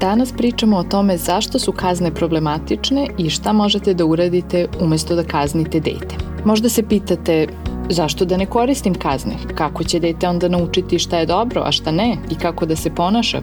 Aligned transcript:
Danas 0.00 0.32
pričamo 0.32 0.76
o 0.76 0.82
tome 0.82 1.16
zašto 1.16 1.58
su 1.58 1.72
kazne 1.72 2.14
problematične 2.14 3.06
i 3.18 3.30
šta 3.30 3.52
možete 3.52 3.94
da 3.94 4.04
uradite 4.04 4.66
umesto 4.80 5.14
da 5.14 5.24
kaznite 5.24 5.80
dete. 5.80 6.16
Možda 6.44 6.68
se 6.68 6.82
pitate 6.82 7.46
zašto 7.90 8.24
da 8.24 8.36
ne 8.36 8.46
koristim 8.46 8.94
kazne? 8.94 9.34
Kako 9.54 9.84
će 9.84 10.00
dete 10.00 10.28
onda 10.28 10.48
naučiti 10.48 10.98
šta 10.98 11.18
je 11.18 11.26
dobro, 11.26 11.62
a 11.64 11.72
šta 11.72 11.90
ne 11.90 12.16
i 12.30 12.34
kako 12.34 12.66
da 12.66 12.76
se 12.76 12.94
ponaša? 12.94 13.40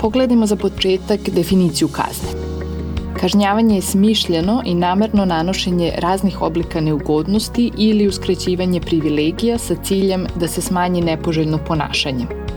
Pogledajmo 0.00 0.46
za 0.46 0.56
početak 0.56 1.20
definiciju 1.30 1.88
kazne. 1.88 2.28
Kažnjavanje 3.20 3.74
je 3.74 3.82
smišljeno 3.82 4.62
i 4.64 4.74
namerno 4.74 5.24
nanošenje 5.24 5.92
raznih 5.98 6.42
oblika 6.42 6.80
neugodnosti 6.80 7.70
ili 7.76 8.08
uskrećivanje 8.08 8.80
privilegija 8.80 9.58
sa 9.58 9.74
ciljem 9.82 10.26
da 10.36 10.48
se 10.48 10.60
smanji 10.60 11.00
nepoželjno 11.00 11.58
ponašanje 11.58 12.47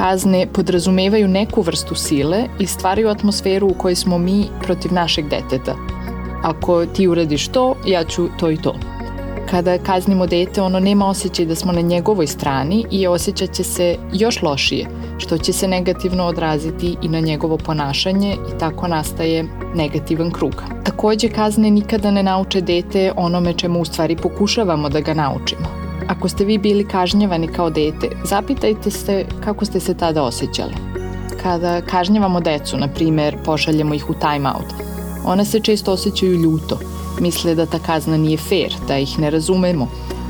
kazne 0.00 0.46
podrazumevaju 0.52 1.28
neku 1.28 1.62
vrstu 1.62 1.94
sile 1.94 2.44
i 2.58 2.66
stvaraju 2.66 3.08
atmosferu 3.08 3.66
u 3.66 3.74
kojoj 3.74 3.94
smo 3.94 4.18
mi 4.18 4.46
protiv 4.62 4.92
našeg 4.92 5.28
deteta. 5.28 5.74
Ako 6.42 6.86
ti 6.86 7.08
uradiš 7.08 7.48
to, 7.48 7.74
ja 7.86 8.04
ću 8.04 8.28
to 8.38 8.50
i 8.50 8.56
to. 8.56 8.74
Kada 9.50 9.78
kaznimo 9.78 10.26
dete, 10.26 10.62
ono 10.62 10.80
nema 10.80 11.06
osjećaj 11.06 11.46
da 11.46 11.54
smo 11.54 11.72
na 11.72 11.80
njegovoj 11.80 12.26
strani 12.26 12.84
i 12.90 13.06
osjećat 13.06 13.52
će 13.52 13.64
se 13.64 13.96
još 14.12 14.42
lošije, 14.42 14.86
što 15.18 15.38
će 15.38 15.52
se 15.52 15.68
negativno 15.68 16.24
odraziti 16.24 16.96
i 17.02 17.08
na 17.08 17.20
njegovo 17.20 17.56
ponašanje 17.56 18.32
i 18.32 18.58
tako 18.58 18.88
nastaje 18.88 19.44
negativan 19.74 20.30
krug. 20.30 20.62
Takođe, 20.84 21.28
kazne 21.28 21.70
nikada 21.70 22.10
ne 22.10 22.22
nauče 22.22 22.60
dete 22.60 23.12
onome 23.16 23.52
čemu 23.52 23.80
u 23.80 23.84
stvari 23.84 24.16
pokušavamo 24.16 24.88
da 24.88 25.00
ga 25.00 25.14
naučimo. 25.14 25.79
Ako 26.20 26.28
ste 26.28 26.44
vi 26.44 26.58
bili 26.58 26.84
kažnjavani 26.84 27.48
kao 27.48 27.70
dete, 27.70 28.08
zapitajte 28.24 28.90
se 28.90 29.24
kako 29.44 29.64
ste 29.64 29.80
se 29.80 29.94
tada 29.94 30.22
osjećali. 30.22 30.74
Kada 31.42 31.80
kažnjavamo 31.80 32.40
decu, 32.40 32.76
na 32.76 32.88
primer, 32.88 33.36
pošaljemo 33.44 33.94
ih 33.94 34.10
u 34.10 34.14
time 34.14 34.48
out, 34.48 34.74
ona 35.24 35.44
se 35.44 35.60
često 35.60 35.92
osjećaju 35.92 36.34
ljuto, 36.34 36.78
misle 37.20 37.54
da 37.54 37.66
ta 37.66 37.78
kazna 37.78 38.16
nije 38.16 38.36
fair, 38.36 38.74
da 38.88 38.98
ih 38.98 39.18
ne 39.18 39.30
razumemo, 39.30 39.88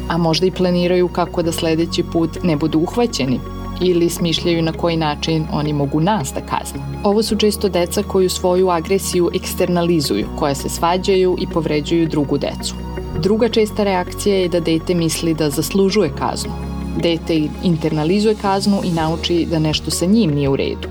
a 0.08 0.16
možda 0.16 0.46
i 0.46 0.50
planiraju 0.50 1.08
kako 1.08 1.42
da 1.42 1.52
sledeći 1.52 2.02
put 2.12 2.38
ne 2.42 2.56
budu 2.56 2.78
uhvaćeni 2.78 3.41
ili 3.80 4.11
smišljaju 4.11 4.62
na 4.62 4.72
koji 4.72 4.96
način 4.96 5.46
oni 5.52 5.72
mogu 5.72 6.00
nas 6.00 6.33
da 6.34 6.41
kazne. 6.41 6.80
Ovo 7.05 7.22
su 7.22 7.36
često 7.36 7.68
deca 7.68 8.02
koju 8.02 8.30
svoju 8.30 8.70
agresiju 8.70 9.30
eksternalizuju, 9.34 10.27
koja 10.38 10.55
se 10.55 10.68
svađaju 10.68 11.36
i 11.41 11.46
povređuju 11.46 12.08
drugu 12.08 12.38
decu. 12.38 12.74
Druga 13.19 13.48
česta 13.48 13.84
reakcija 13.84 14.36
je 14.36 14.48
da 14.48 14.61
dete 14.61 14.95
misli 14.95 15.34
da 15.34 15.51
zaslužuje 15.51 16.11
kaznu. 16.18 16.52
Dete 17.02 17.48
internalizuje 17.62 18.34
kaznu 18.42 18.80
i 18.84 18.90
nauči 18.90 19.46
da 19.51 19.58
nešto 19.58 19.90
sa 19.90 20.07
njim 20.07 20.30
nije 20.30 20.48
u 20.48 20.57
redu. 20.57 20.89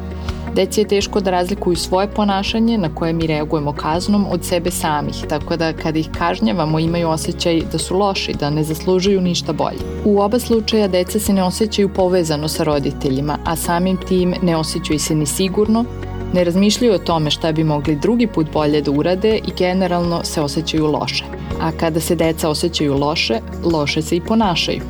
Deci 0.56 0.82
je 0.82 0.88
teško 0.88 1.20
da 1.20 1.32
razlikuju 1.32 1.76
svoje 1.76 2.08
ponašanje 2.08 2.78
na 2.78 2.96
koje 2.96 3.14
mi 3.14 3.28
reagujemo 3.28 3.74
kaznom 3.74 4.26
od 4.32 4.46
sebe 4.46 4.72
samih, 4.72 5.16
tako 5.30 5.58
da 5.58 5.74
kada 5.74 6.00
ih 6.00 6.10
kažnjavamo 6.18 6.80
imaju 6.80 7.10
osjećaj 7.10 7.62
da 7.72 7.78
su 7.78 7.98
loši, 7.98 8.34
da 8.34 8.50
ne 8.50 8.64
zaslužuju 8.64 9.22
ništa 9.22 9.54
bolje. 9.54 9.80
U 10.06 10.20
oba 10.22 10.40
slučaja 10.40 10.88
deca 10.88 11.20
se 11.20 11.34
ne 11.34 11.44
osjećaju 11.44 11.90
povezano 11.90 12.48
sa 12.48 12.64
roditeljima, 12.64 13.38
a 13.46 13.56
samim 13.56 13.98
tim 14.08 14.34
ne 14.42 14.56
osjećaju 14.56 15.00
se 15.00 15.16
ni 15.16 15.26
sigurno, 15.26 15.86
ne 16.34 16.44
razmišljaju 16.44 16.94
o 16.94 16.98
tome 16.98 17.32
šta 17.32 17.52
bi 17.52 17.64
mogli 17.64 17.96
drugi 17.96 18.28
put 18.28 18.48
bolje 18.54 18.82
da 18.82 18.92
urade 18.92 19.38
i 19.38 19.52
generalno 19.58 20.24
se 20.24 20.42
osjećaju 20.42 20.86
loše. 20.86 21.39
A 21.59 21.72
kada 21.72 22.00
se 22.00 22.16
deca 22.16 22.50
osjećaju 22.50 22.97
loše, 22.97 23.40
loše 23.64 24.02
se 24.02 24.16
i 24.16 24.22
ponašaju. 24.22 24.81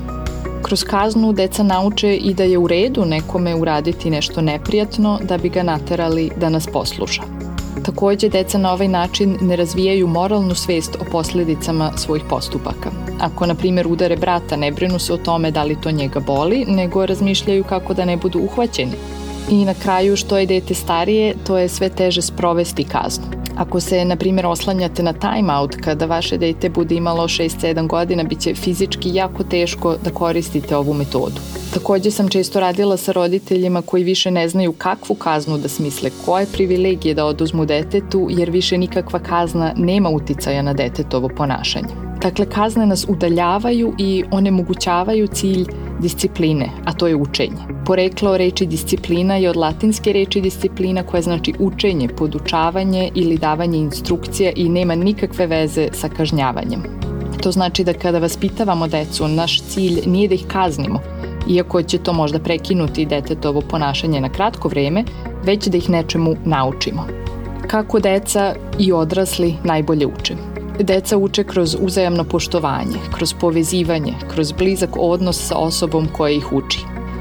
Kroz 0.63 0.83
kaznu 0.83 1.33
deca 1.33 1.63
nauče 1.63 2.15
i 2.15 2.33
da 2.33 2.43
je 2.43 2.57
u 2.57 2.67
redu 2.67 3.05
nekome 3.05 3.55
uraditi 3.55 4.09
nešto 4.09 4.41
neprijatno 4.41 5.19
da 5.23 5.37
bi 5.37 5.49
ga 5.49 5.63
naterali 5.63 6.31
da 6.37 6.49
nas 6.49 6.67
posluša. 6.67 7.21
Takođe, 7.85 8.29
deca 8.29 8.57
na 8.57 8.73
ovaj 8.73 8.87
način 8.87 9.37
ne 9.41 9.55
razvijaju 9.55 10.07
moralnu 10.07 10.55
svest 10.55 10.95
o 10.95 11.05
posledicama 11.11 11.91
svojih 11.97 12.23
postupaka. 12.29 12.91
Ako, 13.19 13.45
na 13.45 13.55
primjer, 13.55 13.87
udare 13.87 14.17
brata, 14.17 14.55
ne 14.55 14.71
brinu 14.71 14.99
se 14.99 15.13
o 15.13 15.17
tome 15.17 15.51
da 15.51 15.63
li 15.63 15.81
to 15.81 15.91
njega 15.91 16.19
boli, 16.19 16.65
nego 16.67 17.05
razmišljaju 17.05 17.63
kako 17.63 17.93
da 17.93 18.05
ne 18.05 18.17
budu 18.17 18.39
uhvaćeni. 18.39 18.95
I 19.49 19.65
na 19.65 19.73
kraju, 19.73 20.15
što 20.15 20.37
je 20.37 20.45
dete 20.45 20.73
starije, 20.73 21.35
to 21.47 21.57
je 21.57 21.69
sve 21.69 21.89
teže 21.89 22.21
sprovesti 22.21 22.83
kaznu. 22.83 23.38
Ako 23.55 23.79
se, 23.79 24.05
na 24.05 24.15
primjer, 24.15 24.45
oslanjate 24.45 25.03
na 25.03 25.13
timeout 25.13 25.75
kada 25.75 26.05
vaše 26.05 26.37
dete 26.37 26.69
bude 26.69 26.95
imalo 26.95 27.23
6-7 27.23 27.87
godina, 27.87 28.23
bit 28.23 28.39
će 28.39 28.53
fizički 28.55 29.13
jako 29.13 29.43
teško 29.43 29.95
da 30.03 30.11
koristite 30.11 30.75
ovu 30.75 30.93
metodu. 30.93 31.41
Takođe 31.73 32.11
sam 32.11 32.29
često 32.29 32.59
radila 32.59 32.97
sa 32.97 33.11
roditeljima 33.11 33.81
koji 33.81 34.03
više 34.03 34.31
ne 34.31 34.49
znaju 34.49 34.73
kakvu 34.73 35.15
kaznu 35.15 35.57
da 35.57 35.69
smisle, 35.69 36.09
koje 36.25 36.45
privilegije 36.45 37.13
da 37.13 37.25
oduzmu 37.25 37.65
detetu, 37.65 38.27
jer 38.29 38.49
više 38.49 38.77
nikakva 38.77 39.19
kazna 39.19 39.73
nema 39.77 40.09
uticaja 40.09 40.61
na 40.61 40.73
detetovo 40.73 41.29
ponašanje. 41.37 42.08
Dakle, 42.21 42.45
kazne 42.45 42.85
nas 42.85 43.05
udaljavaju 43.09 43.93
i 43.97 44.23
onemogućavaju 44.31 45.27
cilj 45.27 45.65
discipline, 45.99 46.69
a 46.85 46.93
to 46.93 47.07
je 47.07 47.15
učenje. 47.15 47.57
Poreklo 47.85 48.37
reči 48.37 48.65
disciplina 48.65 49.35
je 49.35 49.49
od 49.49 49.55
latinske 49.55 50.13
reči 50.13 50.41
disciplina 50.41 51.03
koja 51.03 51.21
znači 51.21 51.53
učenje, 51.59 52.07
podučavanje 52.07 53.11
ili 53.15 53.37
davanje 53.37 53.77
instrukcija 53.77 54.51
i 54.55 54.69
nema 54.69 54.95
nikakve 54.95 55.47
veze 55.47 55.87
sa 55.93 56.09
kažnjavanjem. 56.09 56.83
To 57.41 57.51
znači 57.51 57.83
da 57.83 57.93
kada 57.93 58.19
vaspitavamo 58.19 58.87
decu, 58.87 59.27
naš 59.27 59.61
cilj 59.61 60.01
nije 60.05 60.27
da 60.27 60.35
ih 60.35 60.45
kaznimo, 60.47 60.99
iako 61.49 61.81
će 61.81 61.97
to 61.97 62.13
možda 62.13 62.39
prekinuti 62.39 63.05
detetovo 63.05 63.61
ponašanje 63.61 64.21
na 64.21 64.29
kratko 64.29 64.67
vreme, 64.67 65.03
već 65.43 65.67
da 65.67 65.77
ih 65.77 65.89
nečemu 65.89 66.35
naučimo. 66.45 67.07
Kako 67.67 67.99
deca 67.99 68.55
i 68.79 68.91
odrasli 68.91 69.55
najbolje 69.63 70.07
uče. 70.07 70.48
Deca 70.83 71.17
uče 71.17 71.43
kroz 71.43 71.77
uzajamno 71.81 72.23
poštovanje, 72.23 72.99
kroz 73.15 73.33
povezivanje, 73.33 74.13
kroz 74.33 74.51
blizak 74.51 74.89
odnos 74.97 75.47
sa 75.47 75.57
osobom 75.57 76.07
koja 76.17 76.31
ih 76.31 76.53
uči. 76.53 76.79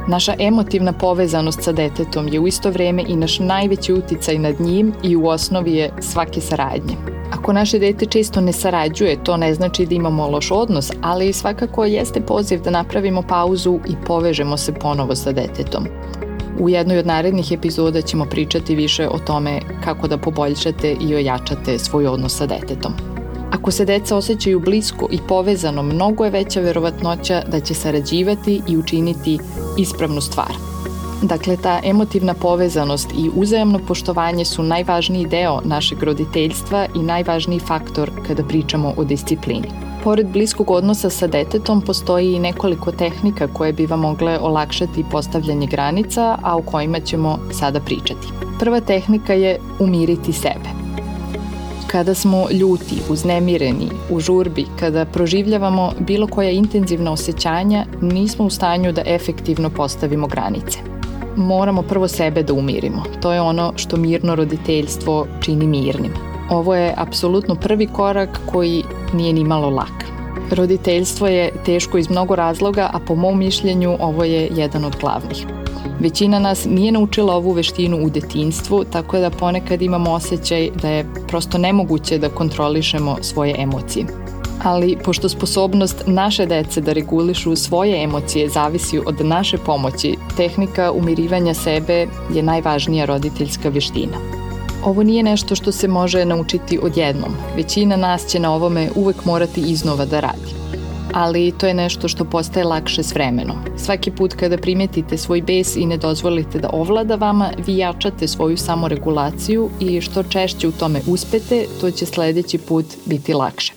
Naša 0.09 0.35
emotivna 0.39 0.93
povezanost 0.93 1.63
sa 1.63 1.73
detetom 1.73 2.29
je 2.29 2.41
u 2.41 2.47
isto 2.47 2.71
vreme 2.71 3.05
i 3.09 3.17
naš 3.17 3.39
najveći 3.39 3.93
uticaj 3.93 4.39
nad 4.39 4.61
njim 4.61 4.93
i 5.03 5.17
u 5.17 5.27
osnovi 5.27 5.73
je 5.73 5.91
svake 6.01 6.41
saradnje. 6.41 6.97
Ako 7.33 7.53
naše 7.53 7.79
dete 7.79 8.07
često 8.07 8.41
ne 8.41 8.53
sarađuje, 8.53 9.25
to 9.25 9.37
ne 9.37 9.55
znači 9.55 9.87
da 9.87 9.95
imamo 9.95 10.29
loš 10.29 10.51
odnos, 10.51 10.91
ali 11.03 11.33
svakako 11.33 11.85
jeste 11.85 12.21
poziv 12.21 12.63
da 12.63 12.71
napravimo 12.71 13.23
pauzu 13.23 13.79
i 13.89 13.95
povežemo 14.07 14.57
se 14.57 14.75
ponovo 14.75 15.15
sa 15.15 15.33
detetom. 15.33 15.87
U 16.61 16.69
jednoj 16.69 16.99
od 16.99 17.07
narednih 17.07 17.53
epizoda 17.53 18.03
ćemo 18.03 18.25
pričati 18.25 18.75
više 18.75 19.09
o 19.09 19.19
tome 19.19 19.61
kako 19.85 20.09
da 20.09 20.19
poboljšate 20.19 20.97
i 21.01 21.15
ojačate 21.15 21.79
svoj 21.79 22.07
odnos 22.07 22.37
sa 22.37 22.47
detetom. 22.47 23.08
Ako 23.51 23.71
se 23.71 23.85
deca 23.85 24.17
osjećaju 24.17 24.61
blisko 24.61 25.09
i 25.11 25.19
povezano, 25.29 25.83
mnogo 25.83 26.25
je 26.25 26.31
veća 26.31 26.61
verovatnoća 26.61 27.43
da 27.49 27.61
će 27.61 27.75
sarađivati 27.75 28.63
i 28.69 28.77
učiniti 28.77 29.39
ispravnu 29.79 30.21
stvar. 30.21 30.53
Dakle, 31.23 31.57
ta 31.57 31.81
emotivna 31.85 32.35
povezanost 32.35 33.11
i 33.13 33.31
uzajamno 33.35 33.79
poštovanje 33.89 34.45
su 34.45 34.63
najvažniji 34.63 35.27
deo 35.27 35.61
našeg 35.65 36.03
roditeljstva 36.03 36.87
i 36.95 36.99
najvažniji 36.99 37.59
faktor 37.59 38.11
kada 38.27 38.45
pričamo 38.45 38.95
o 38.97 39.05
disciplini. 39.05 39.69
Pored 40.05 40.27
bliskog 40.27 40.71
odnosa 40.71 41.11
sa 41.11 41.27
detetom 41.27 41.81
postoji 41.81 42.33
i 42.33 42.39
nekoliko 42.39 42.93
tehnika 42.93 43.47
koje 43.47 43.73
bi 43.73 43.87
vam 43.87 44.01
mogle 44.01 44.39
olakšati 44.39 45.05
postavljanje 45.11 45.67
granica, 45.67 46.39
a 46.43 46.57
o 46.57 46.63
kojima 46.63 47.01
ćemo 47.01 47.39
sada 47.53 47.81
pričati. 47.81 48.29
Prva 48.59 48.81
tehnika 48.81 49.33
je 49.33 49.59
umiriti 49.79 50.33
sebe. 50.33 50.78
Kada 51.91 52.15
smo 52.15 52.47
ljuti, 52.51 52.95
uznemireni, 53.11 53.89
u 54.11 54.21
žurbi, 54.21 54.67
kada 54.81 55.05
proživljavamo 55.05 55.93
bilo 55.99 56.27
koja 56.27 56.51
intenzivna 56.51 57.13
osjećanja, 57.13 57.85
nismo 58.01 58.45
u 58.45 58.51
stanju 58.51 58.93
da 58.93 59.03
efektivno 59.07 59.71
postavimo 59.71 60.27
granice. 60.27 60.79
Moramo 61.37 61.83
prvo 61.83 62.09
sebe 62.09 62.43
da 62.43 62.53
umirimo. 62.53 63.03
To 63.23 63.33
je 63.33 63.41
ono 63.41 63.73
što 63.77 63.97
mirno 63.97 64.35
roditeljstvo 64.35 65.27
čini 65.41 65.67
mirnim. 65.67 66.13
Ovo 66.51 66.75
je 66.75 66.95
apsolutno 66.97 67.55
prvi 67.55 67.87
korak 67.87 68.41
koji 68.47 68.83
nije 69.15 69.33
ni 69.33 69.45
malo 69.45 69.71
lak. 69.71 70.05
Roditeljstvo 70.51 71.27
je 71.27 71.53
teško 71.65 71.99
iz 71.99 72.11
mnogo 72.11 72.37
razloga, 72.37 72.91
a 72.93 72.99
po 73.07 73.15
mom 73.15 73.39
mišljenju 73.39 73.97
ovo 74.01 74.25
je 74.25 74.49
jedan 74.57 74.85
od 74.85 74.97
glavnih. 75.01 75.47
Većina 76.01 76.39
nas 76.39 76.65
nije 76.65 76.93
naučila 76.93 77.35
ovu 77.35 77.53
veštinu 77.53 77.99
u 78.07 78.11
detinstvu, 78.11 78.85
tako 78.85 79.19
da 79.19 79.31
ponekad 79.31 79.83
imamo 79.83 80.11
osjećaj 80.11 80.71
da 80.83 80.89
je 80.89 81.07
prosto 81.29 81.59
nemoguće 81.59 82.19
da 82.19 82.29
kontrolišemo 82.29 83.17
svoje 83.23 83.55
emocije. 83.59 84.07
Ali 84.63 84.97
pošto 85.05 85.29
sposobnost 85.29 86.03
naše 86.07 86.47
dece 86.47 86.81
da 86.81 86.93
regulišu 86.93 87.57
svoje 87.57 88.03
emocije 88.05 88.49
zavisi 88.49 88.99
od 89.07 89.27
naše 89.27 89.59
pomoći, 89.59 90.17
tehnika 90.37 90.93
umirivanja 90.93 91.55
sebe 91.55 92.07
je 92.35 92.43
najvažnija 92.43 93.05
roditeljska 93.05 93.69
veština. 93.69 94.19
Ovo 94.85 95.03
nije 95.03 95.23
nešto 95.23 95.55
što 95.55 95.73
se 95.73 95.89
može 95.89 96.25
naučiti 96.25 96.79
odjednom. 96.83 97.31
Većina 97.57 97.97
nas 97.97 98.27
će 98.27 98.39
na 98.39 98.55
ovome 98.55 98.91
uvek 98.95 99.25
morati 99.25 99.61
iznova 99.61 100.05
da 100.05 100.21
radi 100.21 100.59
ali 101.15 101.53
to 101.59 101.67
je 101.67 101.75
nešto 101.75 102.09
što 102.09 102.25
postaje 102.25 102.65
lakše 102.65 103.03
s 103.03 103.15
vremenom. 103.15 103.57
Svaki 103.77 104.11
put 104.11 104.35
kada 104.35 104.59
primetite 104.59 105.17
svoj 105.17 105.43
bes 105.43 105.77
i 105.77 105.87
ne 105.87 105.97
dozvolite 105.97 106.59
da 106.59 106.71
ovlada 106.73 107.15
vama, 107.15 107.51
vi 107.67 107.77
jačate 107.77 108.29
svoju 108.29 108.57
samoregulaciju 108.57 109.71
i 109.81 110.01
što 110.01 110.23
češće 110.23 110.69
u 110.69 110.73
tome 110.73 111.01
uspete, 111.07 111.67
to 111.81 111.91
će 111.91 112.07
sledeći 112.07 112.59
put 112.59 112.87
biti 113.07 113.35
lakše. 113.35 113.73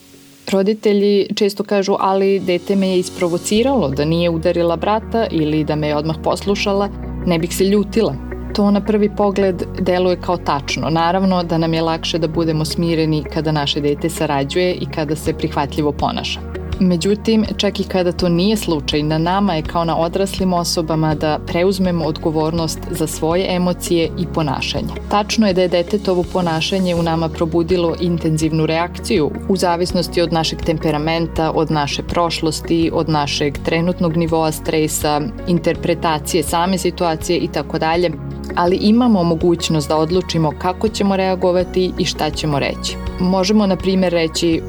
Roditelji 0.51 1.27
često 1.35 1.63
kažu, 1.63 1.95
ali 1.99 2.39
dete 2.39 2.75
me 2.75 2.89
je 2.89 2.99
isprovociralo 2.99 3.89
da 3.89 4.05
nije 4.05 4.29
udarila 4.29 4.75
brata 4.75 5.27
ili 5.31 5.63
da 5.63 5.75
me 5.75 5.87
je 5.87 5.95
odmah 5.95 6.15
poslušala, 6.23 6.89
ne 7.25 7.39
bih 7.39 7.55
se 7.55 7.63
ljutila. 7.63 8.15
To 8.53 8.71
na 8.71 8.81
prvi 8.81 9.09
pogled 9.15 9.63
deluje 9.79 10.21
kao 10.21 10.37
tačno. 10.37 10.89
Naravno 10.89 11.43
da 11.43 11.57
nam 11.57 11.73
je 11.73 11.81
lakše 11.81 12.17
da 12.17 12.27
budemo 12.27 12.65
smireni 12.65 13.23
kada 13.33 13.51
naše 13.51 13.81
dete 13.81 14.09
sarađuje 14.09 14.73
i 14.73 14.85
kada 14.85 15.15
se 15.15 15.33
prihvatljivo 15.33 15.91
ponaša. 15.91 16.50
Međutim, 16.83 17.45
čak 17.57 17.79
i 17.79 17.83
kada 17.83 18.11
to 18.11 18.29
nije 18.29 18.57
slučaj, 18.57 19.03
na 19.03 19.17
nama 19.17 19.53
je 19.53 19.61
kao 19.61 19.85
na 19.85 19.97
odraslim 19.97 20.53
osobama 20.53 21.15
da 21.15 21.39
preuzmemo 21.47 22.05
odgovornost 22.05 22.79
za 22.91 23.07
svoje 23.07 23.55
emocije 23.55 24.09
i 24.19 24.25
ponašanje. 24.33 24.93
Tačno 25.09 25.47
je 25.47 25.53
da 25.53 25.61
je 25.61 25.67
detetovo 25.67 26.23
ponašanje 26.33 26.95
u 26.95 27.03
nama 27.03 27.29
probudilo 27.29 27.95
intenzivnu 27.99 28.65
reakciju 28.65 29.31
u 29.49 29.57
zavisnosti 29.57 30.21
od 30.21 30.33
našeg 30.33 30.61
temperamenta, 30.61 31.51
od 31.51 31.71
naše 31.71 32.03
prošlosti, 32.03 32.91
od 32.93 33.09
našeg 33.09 33.57
trenutnog 33.65 34.17
nivoa 34.17 34.51
stresa, 34.51 35.21
interpretacije 35.47 36.43
same 36.43 36.77
situacije 36.77 37.37
i 37.37 37.47
tako 37.47 37.79
dalje, 37.79 38.11
ali 38.55 38.75
imamo 38.75 39.23
mogućnost 39.23 39.89
da 39.89 39.97
odlučimo 39.97 40.51
kako 40.59 40.87
ćemo 40.89 41.15
reagovati 41.15 41.91
i 41.97 42.05
šta 42.05 42.29
ćemo 42.29 42.59
reći. 42.59 42.97
Možemo, 43.19 43.65
na 43.65 43.75
primjer, 43.75 44.13
reći 44.13 44.61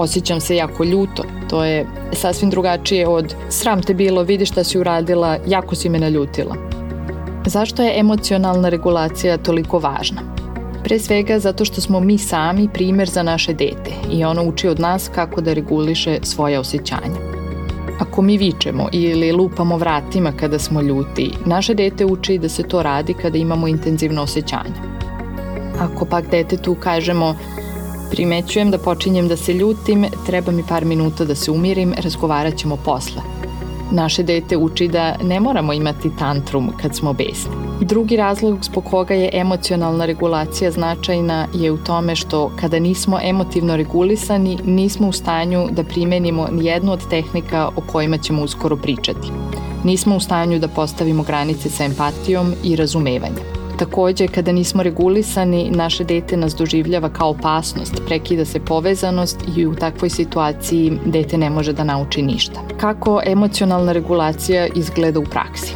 osjećam 0.00 0.40
se 0.40 0.56
jako 0.56 0.84
ljuto. 0.84 1.22
To 1.50 1.64
je 1.64 1.86
sasvim 2.12 2.50
drugačije 2.50 3.08
od 3.08 3.34
sram 3.48 3.82
te 3.82 3.94
bilo, 3.94 4.22
vidi 4.22 4.46
šta 4.46 4.64
si 4.64 4.78
uradila, 4.78 5.38
jako 5.46 5.74
si 5.74 5.88
me 5.88 5.98
naljutila. 5.98 6.56
Zašto 7.46 7.82
je 7.82 8.00
emocionalna 8.00 8.68
regulacija 8.68 9.38
toliko 9.38 9.78
važna? 9.78 10.20
Pre 10.84 10.98
svega 10.98 11.38
zato 11.38 11.64
što 11.64 11.80
smo 11.80 12.00
mi 12.00 12.18
sami 12.18 12.68
primer 12.74 13.08
za 13.08 13.22
naše 13.22 13.52
dete 13.52 13.90
i 14.12 14.24
ono 14.24 14.44
uči 14.44 14.68
od 14.68 14.80
nas 14.80 15.10
kako 15.14 15.40
da 15.40 15.52
reguliše 15.52 16.18
svoje 16.22 16.58
osjećanja. 16.58 17.38
Ako 18.00 18.22
mi 18.22 18.38
vičemo 18.38 18.88
ili 18.92 19.32
lupamo 19.32 19.76
vratima 19.76 20.32
kada 20.32 20.58
smo 20.58 20.82
ljuti, 20.82 21.30
naše 21.44 21.74
dete 21.74 22.04
uči 22.04 22.38
da 22.38 22.48
se 22.48 22.62
to 22.62 22.82
radi 22.82 23.14
kada 23.14 23.38
imamo 23.38 23.68
intenzivno 23.68 24.22
osjećanje. 24.22 24.74
Ako 25.80 26.04
pak 26.04 26.30
detetu 26.30 26.76
kažemo 26.80 27.34
Primećujem 28.10 28.70
da 28.70 28.78
počinjem 28.78 29.28
da 29.28 29.36
se 29.36 29.52
ljutim, 29.52 30.06
treba 30.26 30.52
mi 30.52 30.62
par 30.68 30.84
minuta 30.84 31.24
da 31.24 31.34
se 31.34 31.50
umirim, 31.50 31.94
razgovarat 31.98 32.56
ćemo 32.56 32.76
posle. 32.76 33.22
Naše 33.90 34.22
dete 34.22 34.56
uči 34.56 34.88
da 34.88 35.16
ne 35.22 35.40
moramo 35.40 35.72
imati 35.72 36.10
tantrum 36.18 36.72
kad 36.82 36.96
smo 36.96 37.12
besni. 37.12 37.52
Drugi 37.80 38.16
razlog 38.16 38.58
zbog 38.64 38.84
koga 38.84 39.14
je 39.14 39.30
emocionalna 39.32 40.06
regulacija 40.06 40.70
značajna 40.70 41.46
je 41.54 41.72
u 41.72 41.76
tome 41.76 42.16
što 42.16 42.50
kada 42.60 42.78
nismo 42.78 43.18
emotivno 43.22 43.76
regulisani, 43.76 44.58
nismo 44.64 45.08
u 45.08 45.12
stanju 45.12 45.68
da 45.70 45.84
primenimo 45.84 46.48
ni 46.52 46.64
jednu 46.64 46.92
od 46.92 47.08
tehnika 47.10 47.68
o 47.76 47.80
kojima 47.92 48.18
ćemo 48.18 48.42
uskoro 48.42 48.76
pričati. 48.76 49.28
Nismo 49.84 50.16
u 50.16 50.20
stanju 50.20 50.58
da 50.58 50.68
postavimo 50.68 51.22
granice 51.22 51.70
sa 51.70 51.84
empatijom 51.84 52.54
i 52.64 52.76
razumevanjem. 52.76 53.57
Takođe, 53.78 54.26
kada 54.26 54.52
nismo 54.52 54.82
regulisani, 54.82 55.70
naše 55.70 56.04
dete 56.04 56.36
nas 56.36 56.54
doživljava 56.54 57.08
kao 57.08 57.30
opasnost, 57.30 58.02
prekida 58.06 58.44
se 58.44 58.60
povezanost 58.60 59.44
i 59.56 59.66
u 59.66 59.74
takvoj 59.74 60.10
situaciji 60.10 60.98
dete 61.06 61.38
ne 61.38 61.50
može 61.50 61.72
da 61.72 61.84
nauči 61.84 62.22
ništa. 62.22 62.60
Kako 62.80 63.20
emocionalna 63.26 63.92
regulacija 63.92 64.66
izgleda 64.66 65.18
u 65.20 65.24
praksi? 65.24 65.74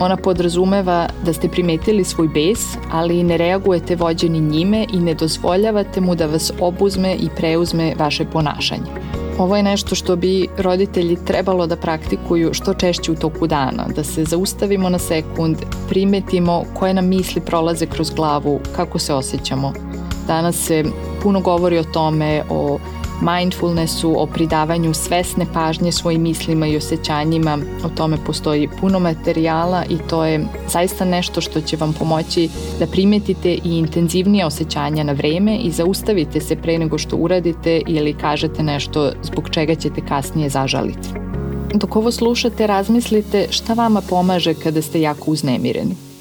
Ona 0.00 0.16
podrazumeva 0.16 1.08
da 1.24 1.32
ste 1.32 1.48
primetili 1.48 2.04
svoj 2.04 2.28
bes, 2.28 2.76
ali 2.92 3.22
ne 3.22 3.36
reagujete 3.36 3.96
vođeni 3.96 4.40
njime 4.40 4.86
i 4.92 5.00
ne 5.00 5.14
dozvoljavate 5.14 6.00
mu 6.00 6.14
da 6.14 6.26
vas 6.26 6.52
obuzme 6.60 7.14
i 7.14 7.28
preuzme 7.36 7.94
vaše 7.98 8.24
ponašanje. 8.24 9.11
Ovo 9.38 9.56
je 9.56 9.62
nešto 9.62 9.94
što 9.94 10.16
bi 10.16 10.48
roditelji 10.58 11.16
trebalo 11.26 11.66
da 11.66 11.76
praktikuju 11.76 12.54
što 12.54 12.74
češće 12.74 13.12
u 13.12 13.16
toku 13.16 13.46
dana, 13.46 13.86
da 13.96 14.04
se 14.04 14.24
zaustavimo 14.24 14.88
na 14.88 14.98
sekund, 14.98 15.56
primetimo 15.88 16.64
koje 16.74 16.94
nam 16.94 17.08
misli 17.08 17.40
prolaze 17.40 17.86
kroz 17.86 18.10
glavu, 18.10 18.60
kako 18.76 18.98
se 18.98 19.14
osjećamo. 19.14 19.72
Danas 20.26 20.56
se 20.56 20.84
puno 21.22 21.40
govori 21.40 21.78
o 21.78 21.84
tome, 21.84 22.42
o 22.50 22.78
mindfulnessu, 23.22 24.14
o 24.22 24.26
pridavanju 24.26 24.94
svesne 24.94 25.46
pažnje 25.54 25.92
svojim 25.92 26.22
mislima 26.22 26.66
i 26.66 26.76
osjećanjima. 26.76 27.58
O 27.84 27.88
tome 27.88 28.16
postoji 28.26 28.68
puno 28.80 28.98
materijala 28.98 29.84
i 29.90 29.98
to 30.10 30.24
je 30.24 30.46
zaista 30.68 31.04
nešto 31.04 31.40
što 31.40 31.60
će 31.60 31.76
vam 31.76 31.92
pomoći 31.92 32.48
da 32.78 32.86
primetite 32.86 33.52
i 33.52 33.78
intenzivnije 33.78 34.46
osjećanja 34.46 35.04
na 35.04 35.12
vreme 35.12 35.56
i 35.56 35.70
zaustavite 35.70 36.40
se 36.40 36.56
pre 36.56 36.78
nego 36.78 36.98
što 36.98 37.16
uradite 37.16 37.82
ili 37.86 38.14
kažete 38.14 38.62
nešto 38.62 39.12
zbog 39.22 39.50
čega 39.50 39.74
ćete 39.74 40.00
kasnije 40.08 40.48
zažaliti. 40.48 41.08
Dok 41.74 41.96
ovo 41.96 42.10
slušate, 42.10 42.66
razmislite 42.66 43.46
šta 43.50 43.74
vama 43.74 44.00
pomaže 44.00 44.54
kada 44.54 44.82
ste 44.82 45.00
jako 45.00 45.30
uznemireni. 45.30 46.11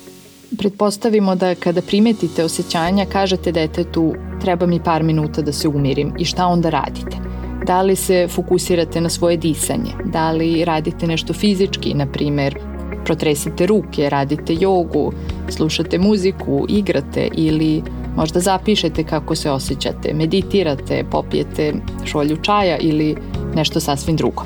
Pretpostavimo 0.58 1.36
da 1.36 1.56
kada 1.56 1.82
primetite 1.82 2.44
osjećanja 2.44 3.06
kažete 3.06 3.52
detetu 3.52 4.14
treba 4.42 4.66
mi 4.66 4.84
par 4.84 5.04
minuta 5.04 5.42
da 5.42 5.52
se 5.52 5.68
umirim 5.68 6.14
i 6.20 6.26
šta 6.26 6.48
onda 6.48 6.70
radite? 6.70 7.18
Da 7.66 7.82
li 7.82 7.96
se 7.96 8.28
fokusirate 8.28 9.02
na 9.02 9.10
svoje 9.10 9.38
disanje? 9.38 9.92
Da 10.06 10.32
li 10.32 10.66
radite 10.66 11.08
nešto 11.08 11.34
fizički, 11.34 11.94
na 11.94 12.06
primer 12.06 12.60
protresite 13.06 13.66
ruke, 13.66 14.10
radite 14.10 14.56
jogu, 14.60 15.12
slušate 15.50 16.00
muziku, 16.00 16.66
igrate 16.70 17.30
ili 17.34 17.84
možda 18.16 18.40
zapišete 18.40 19.04
kako 19.04 19.36
se 19.36 19.52
osjećate, 19.52 20.14
meditirate, 20.14 21.04
popijete 21.12 21.74
šolju 22.06 22.38
čaja 22.38 22.78
ili 22.78 23.16
nešto 23.56 23.80
sasvim 23.80 24.16
drugo. 24.16 24.44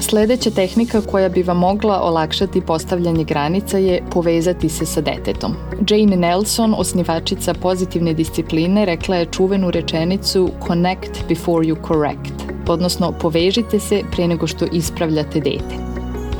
Sledeća 0.00 0.50
tehnika 0.50 1.00
koja 1.00 1.28
bi 1.28 1.42
vam 1.42 1.56
mogla 1.58 2.00
olakšati 2.02 2.60
postavljanje 2.60 3.24
granica 3.24 3.78
je 3.78 4.02
povezati 4.10 4.68
se 4.68 4.86
sa 4.86 5.00
detetom. 5.00 5.54
Jane 5.88 6.16
Nelson, 6.16 6.74
osnivačica 6.78 7.54
pozitivne 7.54 8.14
discipline, 8.14 8.84
rekla 8.84 9.16
je 9.16 9.26
čuvenu 9.26 9.70
rečenicu 9.70 10.50
Connect 10.66 11.28
before 11.28 11.66
you 11.66 11.76
correct, 11.88 12.52
odnosno 12.68 13.12
povežite 13.20 13.80
se 13.80 14.02
pre 14.12 14.28
nego 14.28 14.46
što 14.46 14.66
ispravljate 14.72 15.40
dete. 15.40 15.89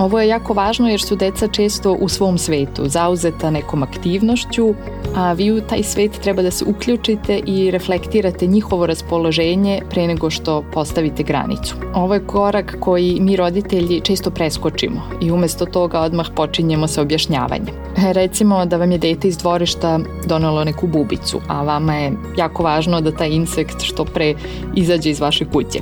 Ovo 0.00 0.20
je 0.20 0.28
jako 0.28 0.54
važno 0.54 0.88
jer 0.88 1.00
su 1.00 1.16
deca 1.16 1.48
često 1.48 1.92
u 1.92 2.08
svom 2.08 2.38
svetu, 2.38 2.88
zauzeta 2.88 3.50
nekom 3.50 3.82
aktivnošću, 3.82 4.74
a 5.16 5.32
vi 5.32 5.52
u 5.52 5.60
taj 5.60 5.82
svet 5.82 6.12
treba 6.22 6.42
da 6.42 6.50
se 6.50 6.64
uključite 6.64 7.40
i 7.46 7.70
reflektirate 7.70 8.46
njihovo 8.46 8.86
raspoloženje 8.86 9.82
pre 9.90 10.06
nego 10.06 10.30
što 10.30 10.64
postavite 10.72 11.22
granicu. 11.22 11.76
Ovo 11.94 12.14
je 12.14 12.26
korak 12.26 12.76
koji 12.80 13.18
mi 13.20 13.36
roditelji 13.36 14.00
često 14.00 14.30
preskočimo 14.30 15.02
i 15.22 15.30
umesto 15.30 15.66
toga 15.66 16.00
odmah 16.00 16.26
počinjemo 16.36 16.86
sa 16.86 17.02
objašnjavanjem. 17.02 17.74
Recimo 17.96 18.66
da 18.66 18.76
vam 18.76 18.92
je 18.92 18.98
dete 18.98 19.28
iz 19.28 19.36
dvorišta 19.36 20.00
donelo 20.26 20.64
neku 20.64 20.86
bubicu, 20.86 21.40
a 21.48 21.62
vama 21.62 21.94
je 21.94 22.12
jako 22.36 22.62
važno 22.62 23.00
da 23.00 23.12
taj 23.12 23.28
insekt 23.28 23.82
što 23.82 24.04
pre 24.04 24.34
izađe 24.74 25.10
iz 25.10 25.20
vaše 25.20 25.44
kuće. 25.44 25.80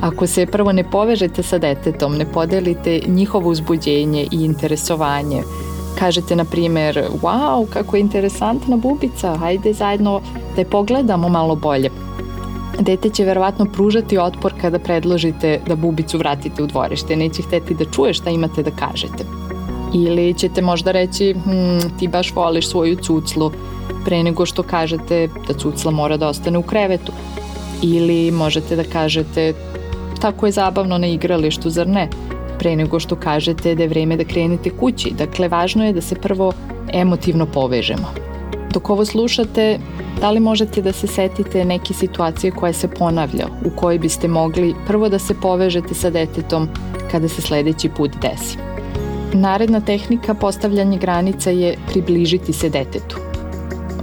Ako 0.00 0.26
se 0.26 0.46
prvo 0.46 0.72
ne 0.72 0.84
povežete 0.90 1.42
sa 1.42 1.58
detetom, 1.58 2.16
ne 2.16 2.32
podelite 2.32 3.00
njihovo 3.06 3.50
uzbuđenje 3.50 4.26
i 4.32 4.44
interesovanje, 4.44 5.42
kažete 5.98 6.36
na 6.36 6.44
primer, 6.44 7.04
wow, 7.22 7.66
kako 7.72 7.96
je 7.96 8.00
interesantna 8.00 8.76
bubica, 8.76 9.36
hajde 9.36 9.72
zajedno 9.72 10.20
da 10.54 10.60
je 10.60 10.70
pogledamo 10.70 11.28
malo 11.28 11.56
bolje. 11.56 11.90
Dete 12.80 13.10
će 13.10 13.24
verovatno 13.24 13.64
pružati 13.64 14.18
otpor 14.18 14.52
kada 14.60 14.78
predložite 14.78 15.60
da 15.66 15.76
bubicu 15.76 16.18
vratite 16.18 16.62
u 16.62 16.66
dvorište, 16.66 17.16
neće 17.16 17.42
hteti 17.42 17.74
da 17.74 17.84
čuje 17.84 18.14
šta 18.14 18.30
imate 18.30 18.62
da 18.62 18.70
kažete. 18.70 19.24
Ili 19.94 20.34
ćete 20.34 20.62
možda 20.62 20.92
reći, 20.92 21.34
hm, 21.44 21.98
ti 21.98 22.08
baš 22.08 22.34
voliš 22.34 22.68
svoju 22.68 22.96
cuclu, 22.96 23.50
pre 24.04 24.22
nego 24.22 24.46
što 24.46 24.62
kažete 24.62 25.28
da 25.48 25.54
cucla 25.54 25.90
mora 25.90 26.16
da 26.16 26.28
ostane 26.28 26.58
u 26.58 26.62
krevetu. 26.62 27.12
Ili 27.82 28.30
možete 28.30 28.76
da 28.76 28.84
kažete, 28.84 29.52
tako 30.16 30.46
je 30.46 30.52
zabavno 30.52 30.98
na 30.98 31.06
igralištu, 31.06 31.70
zar 31.70 31.88
ne? 31.88 32.08
Pre 32.58 32.76
nego 32.76 33.00
što 33.00 33.16
kažete 33.16 33.74
da 33.74 33.82
je 33.82 33.88
vreme 33.88 34.16
da 34.16 34.24
krenete 34.24 34.70
kući. 34.70 35.10
Dakle, 35.18 35.48
važno 35.48 35.86
je 35.86 35.92
da 35.92 36.00
se 36.00 36.14
prvo 36.14 36.52
emotivno 36.92 37.46
povežemo. 37.46 38.12
Dok 38.72 38.90
ovo 38.90 39.04
slušate, 39.04 39.78
da 40.20 40.30
li 40.30 40.40
možete 40.40 40.82
da 40.82 40.92
se 40.92 41.06
setite 41.06 41.64
neke 41.64 41.94
situacije 41.94 42.50
koja 42.50 42.72
se 42.72 42.88
ponavlja, 42.88 43.46
u 43.64 43.70
kojoj 43.76 43.98
biste 43.98 44.28
mogli 44.28 44.74
prvo 44.86 45.08
da 45.08 45.18
se 45.18 45.34
povežete 45.34 45.94
sa 45.94 46.10
detetom 46.10 46.68
kada 47.10 47.28
se 47.28 47.42
sledeći 47.42 47.88
put 47.88 48.10
desi? 48.22 48.58
Naredna 49.32 49.80
tehnika 49.80 50.34
postavljanja 50.34 50.98
granica 50.98 51.50
je 51.50 51.76
približiti 51.88 52.52
se 52.52 52.68
detetu. 52.68 53.25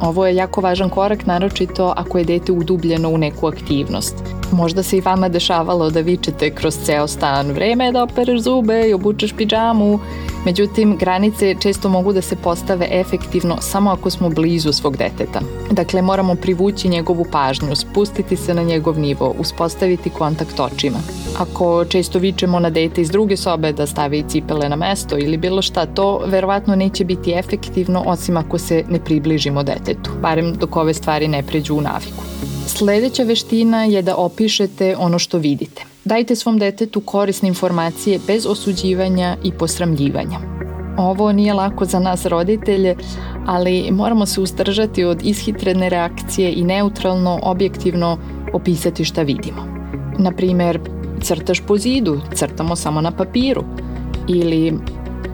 Ovo 0.02 0.26
je 0.26 0.36
jako 0.36 0.62
važan 0.62 0.90
korak, 0.90 1.26
naročito 1.26 1.94
ako 1.98 2.18
je 2.18 2.24
dete 2.24 2.52
udubljeno 2.52 3.10
u 3.10 3.18
neku 3.18 3.48
aktivnost. 3.48 4.16
Možda 4.52 4.84
se 4.84 4.98
i 4.98 5.02
vama 5.02 5.30
dešavalo 5.30 5.90
da 5.90 6.00
vičete 6.00 6.50
kroz 6.50 6.78
ceo 6.86 7.08
stan 7.08 7.52
vreme 7.52 7.92
da 7.92 8.04
opereš 8.04 8.42
zube 8.42 8.90
i 8.90 8.94
obučeš 8.94 9.34
pidžamu 9.34 10.00
Međutim, 10.46 10.98
granice 10.98 11.56
često 11.60 11.90
mogu 11.90 12.14
da 12.14 12.22
se 12.22 12.36
postave 12.36 12.88
efektivno 12.92 13.58
samo 13.62 13.92
ako 13.92 14.10
smo 14.10 14.30
blizu 14.30 14.74
svog 14.74 14.98
deteta. 14.98 15.42
Dakle, 15.72 16.02
moramo 16.02 16.36
privući 16.36 16.90
njegovu 16.90 17.26
pažnju, 17.32 17.76
spustiti 17.76 18.36
se 18.36 18.54
na 18.54 18.64
njegov 18.64 19.00
nivo, 19.00 19.36
uspostaviti 19.40 20.10
kontakt 20.10 20.60
očima. 20.60 21.00
Ako 21.38 21.86
često 21.86 22.20
vičemo 22.20 22.60
na 22.60 22.70
dete 22.70 23.02
iz 23.02 23.10
druge 23.10 23.38
sobe 23.38 23.72
da 23.72 23.88
stavi 23.88 24.24
cipele 24.28 24.70
na 24.70 24.76
mesto 24.76 25.18
ili 25.18 25.38
bilo 25.38 25.62
šta, 25.62 25.86
to 25.86 26.22
verovatno 26.26 26.76
neće 26.76 27.06
biti 27.06 27.32
efektivno 27.32 28.04
osim 28.06 28.38
ako 28.38 28.58
se 28.58 28.84
ne 28.90 29.00
približimo 29.00 29.64
detetu, 29.64 30.12
barem 30.22 30.54
dok 30.54 30.76
ove 30.76 30.94
stvari 30.94 31.28
ne 31.28 31.44
pređu 31.44 31.76
u 31.76 31.82
naviku. 31.82 32.24
Sledeća 32.68 33.24
veština 33.24 33.84
je 33.84 34.02
da 34.02 34.16
opišete 34.16 34.96
ono 34.98 35.20
što 35.20 35.38
vidite. 35.38 35.93
Dajte 36.06 36.36
svom 36.36 36.58
detetu 36.60 37.02
korisne 37.02 37.48
informacije 37.48 38.20
bez 38.28 38.46
osuđivanja 38.46 39.38
i 39.44 39.52
posramljivanja. 39.52 40.40
Ovo 40.98 41.32
nije 41.32 41.54
lako 41.54 41.86
za 41.86 42.00
nas 42.00 42.26
roditelje, 42.26 42.96
ali 43.46 43.92
moramo 43.92 44.26
se 44.26 44.42
ustržati 44.42 45.04
od 45.04 45.22
ishitrene 45.24 45.90
reakcije 45.90 46.54
i 46.54 46.64
neutralno, 46.64 47.40
objektivno 47.44 48.18
opisati 48.54 49.06
šta 49.06 49.22
vidimo. 49.22 49.66
Naprimer, 50.20 50.80
crtaš 51.22 51.62
po 51.68 51.78
zidu, 51.78 52.20
crtamo 52.34 52.76
samo 52.76 53.02
na 53.02 53.12
papiru. 53.12 53.64
Ili 54.28 54.74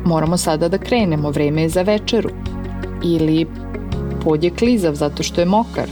moramo 0.05 0.37
sada 0.37 0.69
da 0.69 0.77
krenemo, 0.77 1.31
vreme 1.31 1.61
je 1.61 1.69
za 1.69 1.81
večeru. 1.81 2.29
Ili 3.03 3.47
pod 4.23 4.43
je 4.43 4.49
klizav 4.49 4.95
zato 4.95 5.23
što 5.23 5.41
je 5.41 5.45
mokar. 5.45 5.89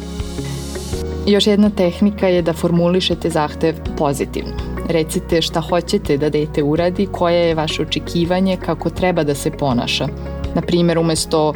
Još 1.28 1.48
jedna 1.48 1.70
tehnika 1.70 2.28
je 2.28 2.42
da 2.42 2.54
formulišete 2.54 3.30
zahtev 3.30 3.76
pozitivno. 3.98 4.67
Recite 4.89 5.41
šta 5.41 5.62
hoćete 5.62 6.17
da 6.17 6.29
dete 6.29 6.63
uradi, 6.63 7.08
koje 7.12 7.48
je 7.48 7.56
vaše 7.56 7.82
očekivanje, 7.82 8.58
kako 8.65 8.89
treba 8.89 9.24
da 9.24 9.36
se 9.36 9.51
ponaša. 9.51 10.08
Na 10.56 10.62
primjer, 10.62 11.00
umesto 11.00 11.53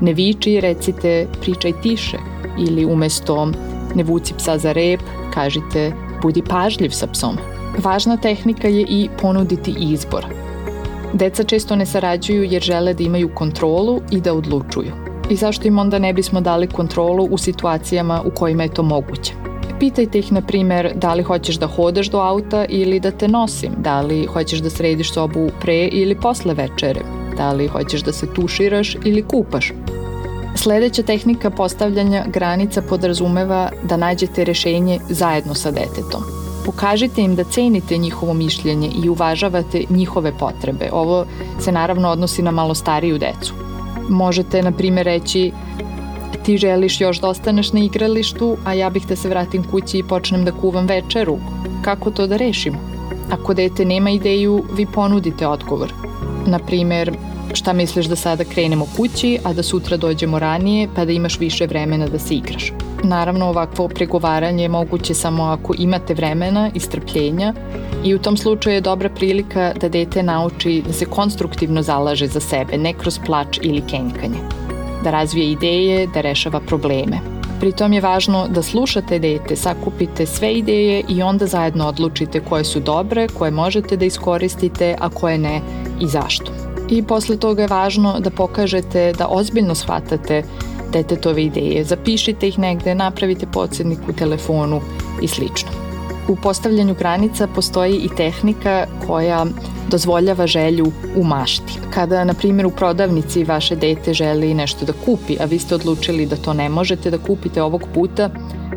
ne 0.00 0.12
viči, 0.12 0.60
recite 0.60 1.26
pričaj 1.40 1.72
tiše. 1.82 2.18
Ili 2.58 2.84
umesto 2.84 3.50
ne 3.94 4.02
vuci 4.02 4.34
psa 4.34 4.58
za 4.58 4.72
rep, 4.72 5.00
kažite 5.34 5.92
budi 6.22 6.42
pažljiv 6.42 6.90
sa 6.90 7.06
psom. 7.06 7.36
Važna 7.84 8.16
tehnika 8.16 8.68
je 8.68 8.86
i 8.88 9.08
ponuditi 9.20 9.74
izbor. 9.78 10.26
Deca 11.12 11.44
često 11.44 11.76
ne 11.76 11.86
sarađuju 11.86 12.44
jer 12.44 12.62
žele 12.62 12.94
da 12.94 13.04
imaju 13.04 13.30
kontrolu 13.34 14.00
i 14.10 14.20
da 14.20 14.34
odlučuju. 14.34 14.92
I 15.30 15.36
zašto 15.36 15.68
im 15.68 15.78
onda 15.78 15.98
ne 15.98 16.12
bismo 16.12 16.40
dali 16.40 16.66
kontrolu 16.66 17.24
u 17.24 17.38
situacijama 17.38 18.22
u 18.24 18.30
kojima 18.30 18.62
je 18.62 18.74
to 18.74 18.82
moguće? 18.82 19.43
Pitajte 19.80 20.18
ih, 20.18 20.32
na 20.32 20.40
primer, 20.40 20.92
da 20.94 21.14
li 21.14 21.22
hoćeš 21.22 21.56
da 21.56 21.66
hodaš 21.66 22.10
do 22.10 22.18
auta 22.18 22.64
ili 22.68 23.00
da 23.00 23.10
te 23.10 23.28
nosim, 23.28 23.72
da 23.78 24.00
li 24.00 24.26
hoćeš 24.26 24.58
da 24.58 24.70
središ 24.70 25.12
sobu 25.12 25.50
pre 25.60 25.88
ili 25.92 26.14
posle 26.14 26.54
večere, 26.54 27.00
da 27.36 27.52
li 27.52 27.66
hoćeš 27.68 28.02
da 28.02 28.12
se 28.12 28.34
tuširaš 28.34 28.96
ili 29.04 29.22
kupaš. 29.22 29.72
Sledeća 30.56 31.02
tehnika 31.02 31.50
postavljanja 31.50 32.24
granica 32.26 32.82
podrazumeva 32.82 33.70
da 33.88 33.96
nađete 33.96 34.44
rešenje 34.44 34.98
zajedno 35.08 35.54
sa 35.54 35.70
detetom. 35.70 36.22
Pokažite 36.66 37.22
im 37.22 37.34
da 37.36 37.44
cenite 37.44 37.98
njihovo 37.98 38.34
mišljenje 38.34 38.90
i 39.04 39.08
uvažavate 39.08 39.84
njihove 39.90 40.32
potrebe. 40.38 40.88
Ovo 40.92 41.26
se 41.60 41.72
naravno 41.72 42.08
odnosi 42.08 42.42
na 42.42 42.50
malo 42.50 42.74
stariju 42.74 43.18
decu. 43.18 43.54
Možete, 44.08 44.62
na 44.62 44.72
primjer, 44.72 45.06
reći 45.06 45.52
ti 46.44 46.58
želiš 46.58 47.00
još 47.00 47.20
da 47.20 47.28
ostaneš 47.28 47.72
na 47.72 47.80
igralištu, 47.80 48.56
a 48.64 48.72
ja 48.74 48.90
bih 48.90 49.06
da 49.06 49.16
se 49.16 49.28
vratim 49.28 49.64
kući 49.70 49.98
i 49.98 50.02
počnem 50.02 50.44
da 50.44 50.52
kuvam 50.52 50.86
večeru. 50.86 51.38
Kako 51.82 52.10
to 52.10 52.26
da 52.26 52.36
rešimo? 52.36 52.78
Ako 53.30 53.54
dete 53.54 53.84
nema 53.84 54.10
ideju, 54.10 54.64
vi 54.76 54.86
ponudite 54.86 55.46
odgovor. 55.46 55.92
Naprimer, 56.46 57.16
šta 57.54 57.72
misliš 57.72 58.06
da 58.06 58.16
sada 58.16 58.44
krenemo 58.44 58.86
kući, 58.96 59.38
a 59.44 59.52
da 59.52 59.62
sutra 59.62 59.96
dođemo 59.96 60.38
ranije, 60.38 60.88
pa 60.96 61.04
da 61.04 61.12
imaš 61.12 61.38
više 61.40 61.66
vremena 61.66 62.06
da 62.06 62.18
se 62.18 62.34
igraš. 62.34 62.72
Naravno, 63.02 63.46
ovakvo 63.46 63.88
pregovaranje 63.88 64.64
je 64.64 64.68
moguće 64.68 65.14
samo 65.14 65.44
ako 65.44 65.74
imate 65.78 66.14
vremena 66.14 66.70
i 66.74 66.80
strpljenja 66.80 67.54
i 68.04 68.14
u 68.14 68.18
tom 68.18 68.36
slučaju 68.36 68.74
je 68.74 68.80
dobra 68.80 69.08
prilika 69.08 69.72
da 69.80 69.88
dete 69.88 70.22
nauči 70.22 70.82
da 70.86 70.92
se 70.92 71.04
konstruktivno 71.04 71.82
zalaže 71.82 72.26
za 72.26 72.40
sebe, 72.40 72.78
ne 72.78 72.92
kroz 72.92 73.18
plač 73.26 73.58
ili 73.62 73.82
kenjkanje 73.90 74.63
da 75.04 75.10
razvije 75.10 75.50
ideje, 75.50 76.06
da 76.06 76.20
rešava 76.20 76.60
probleme. 76.60 77.20
Pritom 77.60 77.92
je 77.92 78.00
važno 78.00 78.46
da 78.48 78.62
slušate 78.62 79.18
dete, 79.18 79.56
sakupite 79.56 80.26
sve 80.26 80.52
ideje 80.54 81.04
i 81.08 81.22
onda 81.22 81.46
zajedno 81.46 81.86
odlučite 81.88 82.40
koje 82.40 82.64
su 82.64 82.80
dobre, 82.80 83.28
koje 83.28 83.50
možete 83.50 83.96
da 83.96 84.04
iskoristite, 84.04 84.96
a 85.00 85.08
koje 85.08 85.38
ne 85.38 85.60
i 86.00 86.06
zašto. 86.06 86.52
I 86.90 87.02
posle 87.02 87.36
toga 87.36 87.62
je 87.62 87.68
važno 87.68 88.18
da 88.20 88.30
pokažete 88.30 89.12
da 89.18 89.28
ozbiljno 89.28 89.74
shvatate 89.74 90.42
detetove 90.92 91.44
ideje, 91.44 91.84
zapišite 91.84 92.48
ih 92.48 92.58
negde, 92.58 92.94
napravite 92.94 93.46
podsjednik 93.46 93.98
u 94.08 94.12
telefonu 94.12 94.80
i 95.22 95.28
slično. 95.28 95.70
U 96.28 96.36
postavljanju 96.36 96.94
granica 96.94 97.46
postoji 97.46 97.96
i 97.96 98.08
tehnika 98.16 98.86
koja 99.06 99.46
dozvoljava 99.90 100.46
želju 100.46 100.92
u 101.16 101.24
mašti. 101.24 101.78
Kada, 101.90 102.24
na 102.24 102.34
primjer, 102.34 102.66
u 102.66 102.70
prodavnici 102.70 103.44
vaše 103.44 103.76
dete 103.76 104.14
želi 104.14 104.54
nešto 104.54 104.86
da 104.86 104.92
kupi, 105.04 105.36
a 105.40 105.44
vi 105.44 105.58
ste 105.58 105.74
odlučili 105.74 106.26
da 106.26 106.36
to 106.36 106.52
ne 106.52 106.68
možete 106.68 107.10
da 107.10 107.18
kupite 107.18 107.62
ovog 107.62 107.88
puta, 107.94 108.30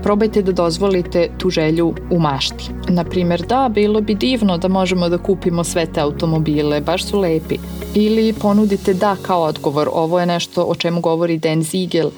probajte 0.04 0.42
da 0.42 0.52
dozvolite 0.52 1.30
tu 1.38 1.50
želju 1.50 1.94
u 2.12 2.20
mašti. 2.20 2.72
Na 2.90 3.04
primjer, 3.04 3.42
da, 3.42 3.70
bilo 3.74 4.02
bi 4.02 4.16
divno 4.16 4.58
da 4.58 4.68
možemo 4.68 5.10
da 5.10 5.18
kupimo 5.18 5.64
sve 5.64 5.86
te 5.86 6.02
automobile, 6.02 6.82
baš 6.82 7.04
su 7.04 7.20
lepi. 7.20 7.58
Ili 7.96 8.34
ponudite 8.34 8.94
da 8.94 9.16
kao 9.22 9.42
odgovor, 9.44 9.90
ovo 9.94 10.20
je 10.20 10.26
nešto 10.26 10.64
o 10.64 10.76
čemu 10.76 11.02
govori 11.02 11.38
Dan 11.38 11.64
Ziegel, 11.64 12.10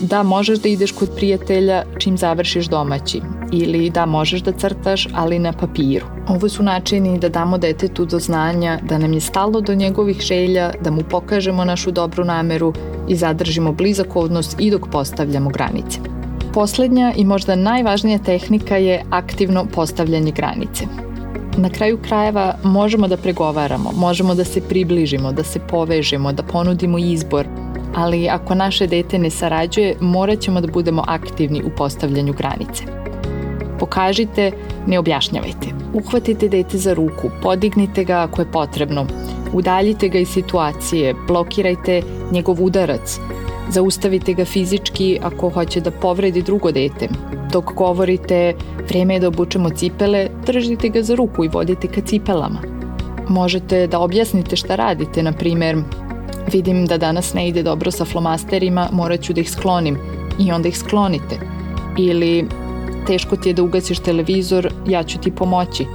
da 0.00 0.22
možeš 0.22 0.58
da 0.58 0.68
ideš 0.68 0.92
kod 0.92 1.10
prijatelja 1.16 1.82
čim 1.98 2.16
završiš 2.18 2.66
domaći 2.66 3.20
ili 3.52 3.90
da 3.90 4.06
možeš 4.06 4.40
da 4.40 4.52
crtaš 4.52 5.08
ali 5.14 5.38
na 5.38 5.52
papiru. 5.52 6.06
Ovo 6.28 6.48
su 6.48 6.62
načini 6.62 7.18
da 7.18 7.28
damo 7.28 7.58
detetu 7.58 8.04
do 8.04 8.18
znanja 8.18 8.78
da 8.88 8.98
nam 8.98 9.12
je 9.12 9.20
stalo 9.20 9.60
do 9.60 9.74
njegovih 9.74 10.20
želja, 10.20 10.72
da 10.80 10.90
mu 10.90 11.02
pokažemo 11.10 11.64
našu 11.64 11.90
dobru 11.90 12.24
nameru 12.24 12.72
i 13.08 13.16
zadržimo 13.16 13.72
blizak 13.72 14.16
odnos 14.16 14.56
i 14.58 14.70
dok 14.70 14.88
postavljamo 14.92 15.50
granice. 15.50 15.98
Poslednja 16.54 17.12
i 17.16 17.24
možda 17.24 17.54
najvažnija 17.54 18.18
tehnika 18.18 18.76
je 18.76 19.04
aktivno 19.10 19.66
postavljanje 19.74 20.32
granice. 20.32 20.84
Na 21.56 21.70
kraju 21.70 21.98
krajeva 22.02 22.54
možemo 22.62 23.08
da 23.08 23.16
pregovaramo, 23.16 23.90
možemo 23.96 24.34
da 24.34 24.44
se 24.44 24.60
približimo, 24.60 25.32
da 25.32 25.42
se 25.42 25.60
povežemo, 25.60 26.32
da 26.32 26.42
ponudimo 26.42 26.98
izbor, 26.98 27.46
ali 27.94 28.28
ako 28.28 28.54
naše 28.54 28.86
dete 28.86 29.18
ne 29.18 29.30
sarađuje, 29.30 29.96
morat 30.00 30.40
ćemo 30.40 30.60
da 30.60 30.72
budemo 30.72 31.04
aktivni 31.06 31.62
u 31.62 31.70
postavljanju 31.76 32.32
granice. 32.32 32.84
Pokažite, 33.78 34.52
ne 34.86 34.98
objašnjavajte. 34.98 35.66
Uhvatite 35.94 36.48
dete 36.48 36.78
za 36.78 36.94
ruku, 36.94 37.30
podignite 37.42 38.04
ga 38.04 38.14
ako 38.14 38.42
je 38.42 38.50
potrebno, 38.52 39.06
udaljite 39.52 40.08
ga 40.08 40.18
iz 40.18 40.28
situacije, 40.28 41.14
blokirajte 41.28 42.02
njegov 42.32 42.64
udarac, 42.64 43.18
zaustavite 43.70 44.34
ga 44.34 44.44
fizički 44.44 45.18
ako 45.22 45.50
hoće 45.50 45.80
da 45.80 45.90
povredi 45.90 46.42
drugo 46.42 46.72
dete. 46.72 47.08
Dok 47.52 47.74
govorite 47.74 48.54
vreme 48.88 49.14
je 49.14 49.20
da 49.20 49.28
obučemo 49.28 49.70
cipele, 49.70 50.28
držite 50.46 50.88
ga 50.88 51.02
za 51.02 51.14
ruku 51.14 51.44
i 51.44 51.48
vodite 51.48 51.88
ka 51.88 52.00
cipelama. 52.00 52.60
Možete 53.28 53.86
da 53.86 53.98
objasnite 53.98 54.56
šta 54.56 54.74
radite, 54.76 55.22
na 55.22 55.32
primer, 55.32 55.76
Vidim 56.52 56.86
da 56.86 56.98
danas 56.98 57.34
ne 57.34 57.48
ide 57.48 57.62
dobro 57.62 57.90
sa 57.90 58.04
flomasterima, 58.04 58.88
morat 58.92 59.20
ću 59.20 59.32
da 59.32 59.40
ih 59.40 59.50
sklonim 59.50 59.98
i 60.38 60.52
onda 60.52 60.68
ih 60.68 60.78
sklonite. 60.78 61.38
Ili 61.98 62.48
teško 63.06 63.36
ti 63.36 63.48
je 63.48 63.52
da 63.52 63.62
ugasiš 63.62 63.98
televizor, 63.98 64.72
ja 64.86 65.02
ću 65.02 65.18
ti 65.18 65.30
pomoći 65.30 65.86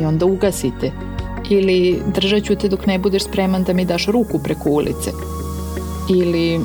i 0.00 0.04
onda 0.04 0.26
ugasite. 0.26 0.92
ili 1.50 2.02
držat 2.14 2.44
ću 2.44 2.54
te 2.54 2.68
dok 2.68 2.86
ne 2.86 2.98
budeš 2.98 3.24
spreman 3.24 3.64
da 3.64 3.72
mi 3.72 3.84
daš 3.84 4.06
ruku 4.06 4.38
preko 4.44 4.70
ulice 4.70 5.10
ili 6.08 6.60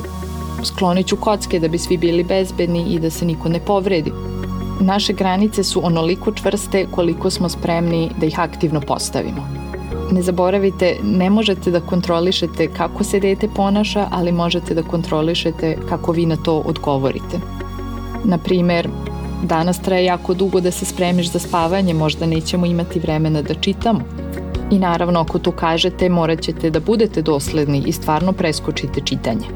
sklonit 0.64 1.06
ću 1.06 1.16
kocke 1.16 1.60
da 1.60 1.68
bi 1.68 1.78
svi 1.78 1.96
bili 1.96 2.24
bezbedni 2.24 2.84
i 2.94 2.98
da 2.98 3.10
se 3.10 3.24
niko 3.24 3.48
ne 3.48 3.60
povredi. 3.60 4.12
Naše 4.80 5.12
granice 5.12 5.64
su 5.64 5.86
onoliko 5.86 6.32
čvrste 6.32 6.86
koliko 6.90 7.30
smo 7.30 7.48
spremni 7.48 8.10
da 8.20 8.26
ih 8.26 8.40
aktivno 8.40 8.80
postavimo. 8.80 9.65
Ne 10.12 10.22
zaboravite, 10.22 10.96
ne 11.02 11.30
možete 11.30 11.70
da 11.70 11.80
kontrolišete 11.80 12.68
kako 12.68 13.04
se 13.04 13.20
dete 13.20 13.48
ponaša, 13.48 14.08
ali 14.10 14.32
možete 14.32 14.74
da 14.74 14.82
kontrolišete 14.82 15.76
kako 15.88 16.12
vi 16.12 16.26
na 16.26 16.36
to 16.36 16.58
odgovorite. 16.58 17.40
Na 18.24 18.38
primer, 18.38 18.88
danas 19.42 19.82
traje 19.82 20.04
jako 20.04 20.34
dugo 20.34 20.60
da 20.60 20.70
se 20.70 20.84
spremiš 20.84 21.32
za 21.32 21.38
spavanje, 21.38 21.94
možda 21.94 22.26
nećemo 22.26 22.66
imati 22.66 23.00
vremena 23.00 23.42
da 23.42 23.54
čitamo. 23.54 24.00
I 24.70 24.78
naravno, 24.78 25.20
ako 25.20 25.38
to 25.38 25.50
kažete, 25.50 26.08
morat 26.08 26.40
ćete 26.40 26.70
da 26.70 26.80
budete 26.80 27.22
dosledni 27.22 27.82
i 27.86 27.92
stvarno 27.92 28.32
preskočite 28.32 29.00
čitanje. 29.04 29.46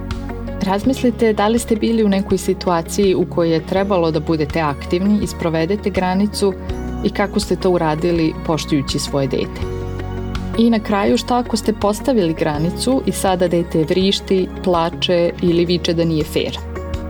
Razmislite 0.63 1.33
da 1.33 1.49
li 1.49 1.59
ste 1.59 1.77
bili 1.77 2.05
u 2.05 2.09
nekoj 2.09 2.39
situaciji 2.39 3.15
u 3.15 3.27
kojoj 3.31 3.53
je 3.53 3.67
trebalo 3.67 4.11
da 4.11 4.21
budete 4.21 4.61
aktivni 4.61 5.19
i 5.23 5.27
sprovedete 5.27 5.91
granicu 5.91 6.55
i 7.05 7.11
kako 7.11 7.41
ste 7.41 7.57
to 7.57 7.71
uradili 7.71 8.35
poštujući 8.47 8.99
svoje 8.99 9.27
dete. 9.27 9.80
I 10.59 10.71
na 10.71 10.79
kraju 10.79 11.17
šta 11.17 11.39
ako 11.39 11.57
ste 11.57 11.73
postavili 11.73 12.35
granicu 12.35 13.03
i 13.07 13.13
sada 13.13 13.49
dete 13.49 13.85
vrišti, 13.85 14.49
plače 14.65 15.31
ili 15.43 15.65
viče 15.65 15.95
da 15.95 16.05
nije 16.05 16.25
fair. 16.25 16.59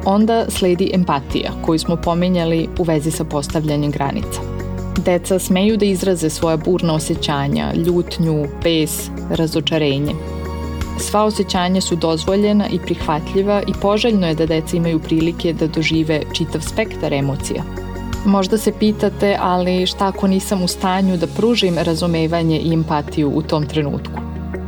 Onda 0.04 0.44
sledi 0.48 0.90
empatija 0.94 1.50
koju 1.62 1.78
smo 1.78 1.96
pomenjali 1.96 2.68
u 2.78 2.82
vezi 2.82 3.10
sa 3.10 3.24
postavljanjem 3.24 3.90
granica. 3.90 4.40
Deca 5.04 5.38
smeju 5.38 5.76
da 5.76 5.84
izraze 5.84 6.30
svoja 6.30 6.56
burna 6.56 6.94
osjećanja, 6.94 7.72
ljutnju, 7.74 8.46
bes, 8.62 9.10
razočarenje. 9.30 10.14
Sva 10.98 11.24
osjećanja 11.24 11.80
su 11.80 11.96
dozvoljena 11.96 12.68
i 12.68 12.78
prihvatljiva 12.78 13.62
i 13.62 13.72
poželjno 13.82 14.28
je 14.28 14.34
da 14.34 14.46
deca 14.46 14.76
imaju 14.76 14.98
prilike 14.98 15.52
da 15.52 15.66
dožive 15.66 16.22
čitav 16.32 16.60
spektar 16.60 17.12
emocija. 17.12 17.62
Možda 18.24 18.58
se 18.58 18.72
pitate, 18.72 19.36
ali 19.40 19.86
šta 19.86 20.06
ako 20.06 20.26
nisam 20.26 20.62
u 20.62 20.68
stanju 20.68 21.16
da 21.16 21.26
pružim 21.26 21.78
razumevanje 21.78 22.58
i 22.58 22.72
empatiju 22.72 23.32
u 23.34 23.42
tom 23.42 23.66
trenutku? 23.66 24.20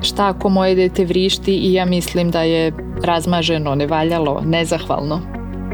Šta 0.02 0.26
ako 0.28 0.48
moje 0.48 0.74
dete 0.74 1.04
vrišti 1.04 1.56
i 1.56 1.72
ja 1.72 1.84
mislim 1.84 2.30
da 2.30 2.42
je 2.42 2.72
razmaženo, 3.04 3.74
nevaljalo, 3.74 4.42
nezahvalno? 4.44 5.20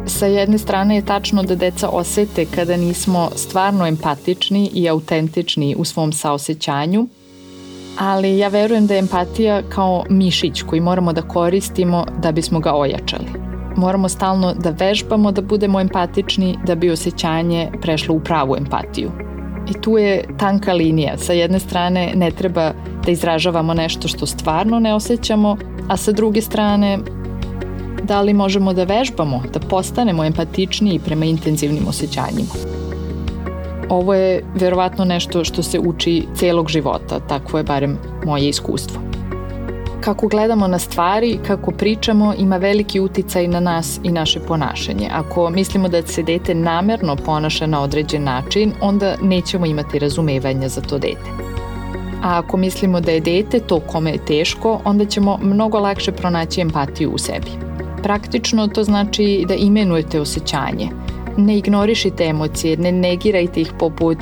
Sa 0.07 0.27
jedne 0.27 0.59
strane 0.59 0.97
je 0.97 1.05
tačno 1.05 1.43
da 1.43 1.55
deca 1.55 1.89
osete 1.89 2.47
kada 2.55 2.77
nismo 2.77 3.31
stvarno 3.37 3.87
empatični 3.87 4.71
i 4.75 4.89
autentični 4.89 5.75
u 5.79 5.85
svom 5.85 6.13
saosećanju, 6.13 7.07
ali 7.99 8.39
ja 8.39 8.49
verujem 8.49 8.87
da 8.87 8.95
je 8.95 8.99
empatija 8.99 9.63
kao 9.69 10.05
mišić 10.09 10.63
koji 10.63 10.81
moramo 10.81 11.13
da 11.13 11.23
koristimo 11.23 12.05
da 12.23 12.33
bismo 12.33 12.61
ga 12.61 12.75
ojačali 12.75 13.48
moramo 13.79 14.09
stalno 14.09 14.55
da 14.55 14.71
vežbamo 14.71 15.33
da 15.33 15.43
budemo 15.43 15.81
empatični 15.81 16.59
da 16.67 16.75
bi 16.75 16.91
osjećanje 16.91 17.71
prešlo 17.83 18.15
u 18.15 18.21
pravu 18.21 18.57
empatiju. 18.57 19.11
I 19.71 19.81
tu 19.81 19.99
je 19.99 20.25
tanka 20.39 20.73
linija. 20.73 21.19
Sa 21.19 21.33
jedne 21.33 21.59
strane 21.59 22.13
ne 22.15 22.31
treba 22.31 22.73
da 23.05 23.11
izražavamo 23.11 23.75
nešto 23.75 24.09
što 24.09 24.27
stvarno 24.27 24.81
ne 24.81 24.95
osjećamo, 24.95 25.57
a 25.89 25.97
sa 25.97 26.13
druge 26.13 26.41
strane 26.41 26.99
da 28.03 28.21
li 28.21 28.35
možemo 28.35 28.73
da 28.73 28.85
vežbamo, 28.85 29.43
da 29.53 29.61
postanemo 29.61 30.25
empatičniji 30.25 31.01
prema 31.05 31.25
intenzivnim 31.25 31.89
osjećanjima. 31.89 32.55
Ovo 33.89 34.15
je 34.15 34.45
verovatno 34.55 35.05
nešto 35.05 35.45
što 35.45 35.63
se 35.63 35.79
uči 35.79 36.27
celog 36.35 36.69
života, 36.69 37.21
takvo 37.21 37.59
je 37.59 37.65
barem 37.65 37.99
moje 38.25 38.49
iskustvo 38.49 39.08
kako 40.01 40.29
gledamo 40.29 40.67
na 40.67 40.79
stvari, 40.79 41.39
kako 41.47 41.71
pričamo, 41.71 42.35
ima 42.39 42.57
veliki 42.57 43.01
uticaj 43.01 43.49
na 43.49 43.61
nas 43.61 44.01
i 44.03 44.13
naše 44.13 44.41
ponašanje. 44.41 45.09
Ako 45.13 45.51
mislimo 45.51 45.89
da 45.89 46.03
se 46.07 46.23
dete 46.23 46.55
namerno 46.55 47.17
ponaša 47.17 47.67
na 47.67 47.83
određen 47.83 48.25
način, 48.25 48.73
onda 48.81 49.17
nećemo 49.23 49.67
imati 49.67 49.99
razumevanja 49.99 50.69
za 50.69 50.81
to 50.81 50.99
dete. 50.99 51.31
A 52.23 52.39
ako 52.39 52.57
mislimo 52.57 53.01
da 53.01 53.13
je 53.13 53.21
dete 53.21 53.61
to 53.61 53.81
kome 53.81 54.11
je 54.11 54.25
teško, 54.25 54.81
onda 54.85 55.05
ćemo 55.05 55.39
mnogo 55.43 55.79
lakše 55.79 56.13
pronaći 56.13 56.61
empatiju 56.61 57.11
u 57.11 57.19
sebi. 57.19 57.51
Praktično 58.03 58.69
to 58.69 58.85
znači 58.85 59.45
da 59.49 59.55
imenujete 59.55 60.21
osjećanje. 60.21 60.89
Ne 61.37 61.59
ignorišite 61.59 62.25
emocije, 62.25 62.77
ne 62.77 62.93
negirajte 62.93 63.61
ih 63.61 63.73
poput 63.79 64.19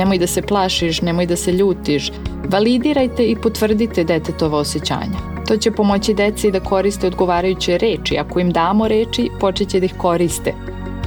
nemoj 0.00 0.18
da 0.18 0.26
se 0.26 0.42
plašiš, 0.42 1.02
nemoj 1.02 1.26
da 1.26 1.36
se 1.36 1.52
ljutiš. 1.52 2.10
Validirajte 2.48 3.26
i 3.26 3.36
potvrdite 3.36 4.04
detetova 4.04 4.58
osjećanja. 4.58 5.20
To 5.48 5.56
će 5.56 5.70
pomoći 5.70 6.14
deci 6.14 6.50
da 6.50 6.60
koriste 6.60 7.06
odgovarajuće 7.06 7.78
reči. 7.78 8.18
Ako 8.18 8.40
im 8.40 8.52
damo 8.52 8.88
reči, 8.88 9.28
počeće 9.40 9.80
da 9.80 9.86
ih 9.86 9.94
koriste. 9.98 10.54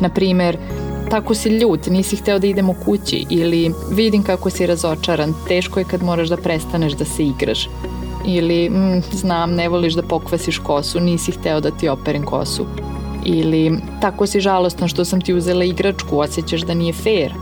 Naprimer, 0.01 0.57
tako 1.09 1.35
si 1.35 1.49
ljut, 1.49 1.87
nisi 1.87 2.15
hteo 2.15 2.39
da 2.39 2.47
idemo 2.47 2.75
kući 2.85 3.25
ili 3.29 3.71
vidim 3.91 4.23
kako 4.23 4.49
si 4.49 4.67
razočaran, 4.67 5.33
teško 5.47 5.79
je 5.79 5.85
kad 5.85 6.03
moraš 6.03 6.29
da 6.29 6.37
prestaneš 6.37 6.93
da 6.93 7.05
se 7.05 7.25
igraš. 7.25 7.69
Ili, 8.25 8.69
mm, 8.69 9.01
znam, 9.11 9.55
ne 9.55 9.69
voliš 9.69 9.93
da 9.93 10.03
pokvasiš 10.03 10.57
kosu, 10.57 10.99
nisi 10.99 11.31
hteo 11.31 11.59
da 11.59 11.71
ti 11.71 11.89
operem 11.89 12.25
kosu. 12.25 12.65
Ili, 13.25 13.77
tako 14.01 14.27
si 14.27 14.39
žalostan 14.41 14.87
što 14.87 15.05
sam 15.05 15.21
ti 15.21 15.33
uzela 15.33 15.63
igračku, 15.63 16.19
osjećaš 16.19 16.61
da 16.61 16.73
nije 16.73 16.93
fair. 16.93 17.33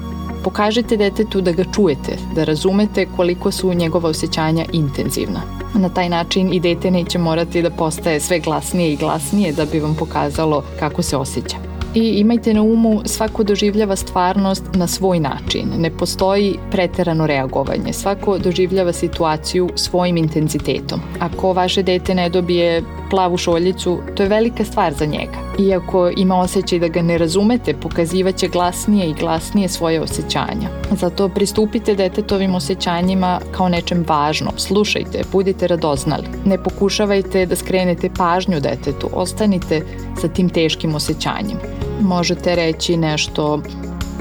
Pokažite 0.43 0.97
detetu 0.97 1.41
da 1.41 1.51
ga 1.51 1.63
čujete, 1.75 2.17
da 2.36 2.43
razumete 2.43 3.06
koliko 3.15 3.51
su 3.51 3.73
njegova 3.73 4.10
osjećanja 4.10 4.65
intenzivna. 4.71 5.41
Na 5.75 5.89
taj 5.89 6.10
način 6.10 6.54
i 6.54 6.60
dete 6.60 6.91
neće 6.91 7.19
morati 7.19 7.62
da 7.62 7.69
postaje 7.69 8.19
sve 8.19 8.39
glasnije 8.39 8.93
i 8.93 8.97
glasnije 8.97 9.51
da 9.51 9.65
bi 9.65 9.80
vam 9.80 9.95
pokazalo 9.95 10.63
kako 10.80 11.01
se 11.01 11.17
osjeća 11.17 11.71
i 11.95 12.19
imajte 12.19 12.54
na 12.54 12.62
umu 12.62 13.01
svako 13.06 13.43
doživljava 13.43 13.95
stvarnost 13.95 14.63
na 14.73 14.88
svoj 14.88 15.19
način. 15.19 15.69
Ne 15.77 15.89
postoji 15.89 16.56
preterano 16.71 17.27
reagovanje. 17.27 17.93
Svako 17.93 18.38
doživljava 18.38 18.93
situaciju 18.93 19.69
svojim 19.75 20.17
intenzitetom. 20.17 20.99
Ako 21.19 21.54
vaše 21.54 21.84
dete 21.84 22.15
ne 22.15 22.30
dobije 22.30 22.84
plavu 23.10 23.38
šoljicu, 23.38 23.99
to 24.15 24.23
je 24.23 24.30
velika 24.30 24.65
stvar 24.65 24.93
za 24.93 25.06
njega. 25.06 25.38
Iako 25.60 26.12
ima 26.17 26.39
osjećaj 26.39 26.80
da 26.80 26.88
ga 26.88 27.01
ne 27.01 27.17
razumete, 27.17 27.73
pokazivaće 27.73 28.47
glasnije 28.47 29.10
i 29.10 29.13
glasnije 29.13 29.69
svoje 29.69 30.01
osjećanja. 30.01 30.69
Zato 30.91 31.30
pristupite 31.30 31.95
detetovim 31.95 32.56
osjećanjima 32.56 33.39
kao 33.51 33.69
nečem 33.69 34.06
važnom. 34.08 34.54
Slušajte, 34.58 35.23
budite 35.32 35.67
radoznali. 35.67 36.27
Ne 36.45 36.63
pokušavajte 36.63 37.45
da 37.45 37.56
skrenete 37.56 38.10
pažnju 38.17 38.60
detetu. 38.60 39.10
Ostanite 39.13 39.82
sa 40.21 40.27
tim 40.27 40.49
teškim 40.49 40.95
osjećanjem 40.95 41.81
možete 42.02 42.56
reći 42.56 42.98
nešto 42.98 43.62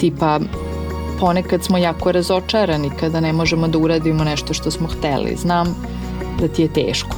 tipa 0.01 0.41
ponekad 1.21 1.65
smo 1.65 1.79
jako 1.79 2.13
razočarani 2.13 2.91
kada 3.01 3.21
ne 3.21 3.33
možemo 3.33 3.69
da 3.69 3.79
uradimo 3.79 4.25
nešto 4.25 4.55
što 4.55 4.71
smo 4.71 4.89
hteli. 4.89 5.37
Znam 5.37 5.77
da 6.41 6.49
ti 6.49 6.63
je 6.63 6.73
teško. 6.73 7.17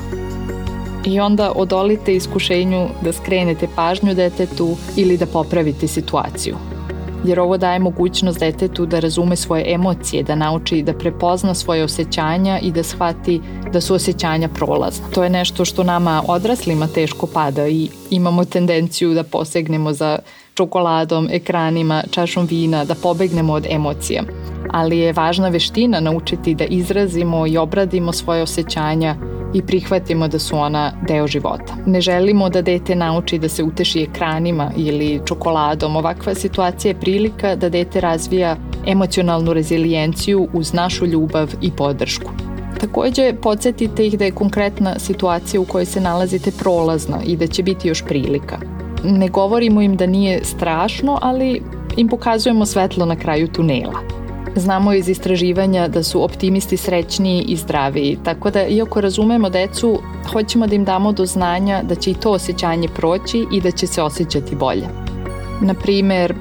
I 1.05 1.21
onda 1.21 1.53
odolite 1.57 2.15
iskušenju 2.15 2.89
da 3.03 3.13
skrenete 3.13 3.69
pažnju 3.77 4.15
detetu 4.15 4.77
ili 4.97 5.17
da 5.17 5.27
popravite 5.27 5.89
situaciju. 5.89 6.57
Jer 7.25 7.41
ovo 7.41 7.57
daje 7.57 7.79
mogućnost 7.79 8.41
detetu 8.41 8.87
da 8.87 9.01
razume 9.01 9.37
svoje 9.37 9.75
emocije, 9.75 10.23
da 10.23 10.35
nauči 10.35 10.83
da 10.83 10.93
prepozna 10.93 11.55
svoje 11.55 11.85
osjećanja 11.85 12.59
i 12.59 12.73
da 12.73 12.83
shvati 12.83 13.41
da 13.73 13.81
su 13.81 13.95
osjećanja 13.95 14.49
prolazna. 14.49 15.07
To 15.15 15.25
je 15.25 15.31
nešto 15.31 15.65
što 15.65 15.85
nama 15.85 16.23
odraslima 16.29 16.87
teško 16.87 17.27
pada 17.27 17.69
i 17.69 17.89
imamo 18.11 18.45
tendenciju 18.45 19.15
da 19.15 19.23
posegnemo 19.23 19.93
za 19.93 20.19
čokoladom, 20.55 21.29
ekranima, 21.31 22.03
čašom 22.11 22.47
vina, 22.47 22.85
da 22.85 22.95
pobegnemo 22.95 23.53
od 23.53 23.67
emocija. 23.71 24.23
Ali 24.71 24.99
je 24.99 25.13
važna 25.13 25.49
veština 25.49 26.01
naučiti 26.01 26.55
da 26.55 26.65
izrazimo 26.65 27.47
i 27.47 27.57
obradimo 27.57 28.13
svoje 28.13 28.43
osjećanja 28.43 29.17
i 29.55 29.63
prihvatimo 29.63 30.29
da 30.29 30.39
su 30.39 30.57
ona 30.57 30.93
deo 31.09 31.27
života. 31.27 31.75
Ne 31.87 32.01
želimo 32.01 32.49
da 32.49 32.63
dete 32.63 32.95
nauči 32.95 33.39
da 33.39 33.49
se 33.49 33.63
uteši 33.63 34.03
ekranima 34.03 34.71
ili 34.77 35.21
čokoladom. 35.27 35.97
Ovakva 35.97 36.35
situacija 36.35 36.91
je 36.91 37.01
prilika 37.01 37.57
da 37.57 37.69
dete 37.69 38.01
razvija 38.01 38.57
emocionalnu 38.87 39.53
rezilijenciju 39.53 40.49
uz 40.53 40.73
našu 40.73 41.07
ljubav 41.07 41.55
i 41.61 41.71
podršku. 41.71 42.31
Takođe, 42.81 43.35
podsjetite 43.43 44.07
ih 44.07 44.19
da 44.19 44.25
je 44.25 44.31
konkretna 44.31 44.99
situacija 44.99 45.61
u 45.61 45.65
kojoj 45.65 45.85
se 45.85 46.01
nalazite 46.01 46.51
prolazna 46.59 47.19
i 47.27 47.37
da 47.37 47.47
će 47.47 47.63
biti 47.63 47.89
još 47.89 48.05
prilika 48.05 48.82
ne 49.05 49.29
govorimo 49.29 49.83
im 49.83 49.97
da 49.97 50.07
nije 50.07 50.45
strašno, 50.45 51.19
ali 51.23 51.63
im 51.97 52.09
pokazujemo 52.09 52.67
svetlo 52.67 53.07
na 53.07 53.17
kraju 53.17 53.49
tunela. 53.49 54.01
Znamo 54.57 54.93
iz 54.93 55.09
istraživanja 55.09 55.89
da 55.89 56.03
su 56.03 56.25
optimisti 56.25 56.77
srećniji 56.77 57.43
i 57.43 57.57
zdraviji, 57.57 58.19
tako 58.25 58.51
da 58.51 58.67
iako 58.67 59.01
razumemo 59.01 59.51
decu, 59.51 59.99
hoćemo 60.33 60.67
da 60.67 60.75
im 60.75 60.85
damo 60.85 61.13
do 61.13 61.27
znanja 61.27 61.83
da 61.83 61.95
će 61.95 62.11
i 62.11 62.15
to 62.15 62.31
osjećanje 62.31 62.89
proći 62.89 63.47
i 63.53 63.61
da 63.61 63.71
će 63.71 63.87
se 63.87 64.03
osjećati 64.03 64.57
bolje. 64.57 64.89
Na 65.61 65.75
primer, 65.75 66.35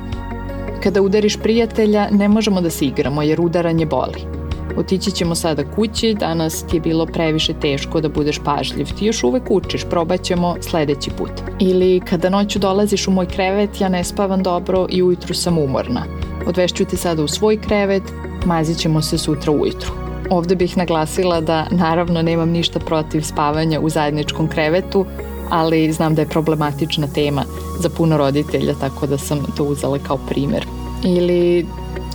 kada 0.83 1.01
udariš 1.01 1.37
prijatelja, 1.37 2.09
ne 2.11 2.27
možemo 2.27 2.61
da 2.61 2.69
se 2.69 2.85
igramo 2.85 3.21
jer 3.21 3.41
udaranje 3.41 3.85
boli. 3.85 4.40
Otići 4.77 5.11
ćemo 5.11 5.35
sada 5.35 5.63
kući, 5.75 6.13
danas 6.13 6.63
ti 6.63 6.77
je 6.77 6.81
bilo 6.81 7.05
previše 7.05 7.53
teško 7.53 8.01
da 8.01 8.09
budeš 8.09 8.39
pažljiv, 8.45 8.87
ti 8.99 9.05
još 9.05 9.23
uvek 9.23 9.43
učiš, 9.49 9.85
probat 9.89 10.21
ćemo 10.21 10.55
sledeći 10.61 11.09
put. 11.17 11.31
Ili 11.59 12.01
kada 12.09 12.29
noću 12.29 12.59
dolaziš 12.59 13.07
u 13.07 13.11
moj 13.11 13.25
krevet, 13.25 13.81
ja 13.81 13.89
ne 13.89 14.03
spavam 14.03 14.43
dobro 14.43 14.87
i 14.89 15.03
ujutru 15.03 15.33
sam 15.33 15.57
umorna. 15.57 16.03
Odvešću 16.47 16.85
te 16.85 16.97
sada 16.97 17.23
u 17.23 17.27
svoj 17.27 17.61
krevet, 17.61 18.03
mazit 18.45 18.77
ćemo 18.77 19.01
se 19.01 19.17
sutra 19.17 19.51
ujutru. 19.51 19.91
Ovde 20.29 20.55
bih 20.55 20.77
naglasila 20.77 21.41
da 21.41 21.67
naravno 21.71 22.21
nemam 22.21 22.49
ništa 22.49 22.79
protiv 22.79 23.21
spavanja 23.21 23.79
u 23.79 23.89
zajedničkom 23.89 24.47
krevetu, 24.47 25.05
ali 25.49 25.91
znam 25.91 26.15
da 26.15 26.21
je 26.21 26.27
problematična 26.27 27.07
tema 27.07 27.43
za 27.79 27.89
puno 27.89 28.17
roditelja, 28.17 28.73
tako 28.73 29.07
da 29.07 29.17
sam 29.17 29.39
to 29.57 29.63
uzela 29.63 29.99
kao 29.99 30.17
primer. 30.17 30.65
Ili 31.03 31.65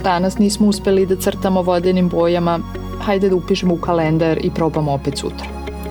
danas 0.03 0.37
nismo 0.37 0.67
uspeli 0.67 1.05
da 1.05 1.15
crtamo 1.15 1.61
vodenim 1.61 2.09
bojama, 2.09 2.59
hajde 3.01 3.29
da 3.29 3.35
upišemo 3.35 3.73
u 3.73 3.77
kalendar 3.77 4.39
i 4.43 4.51
probamo 4.51 4.91
opet 4.91 5.17
sutra. 5.17 5.47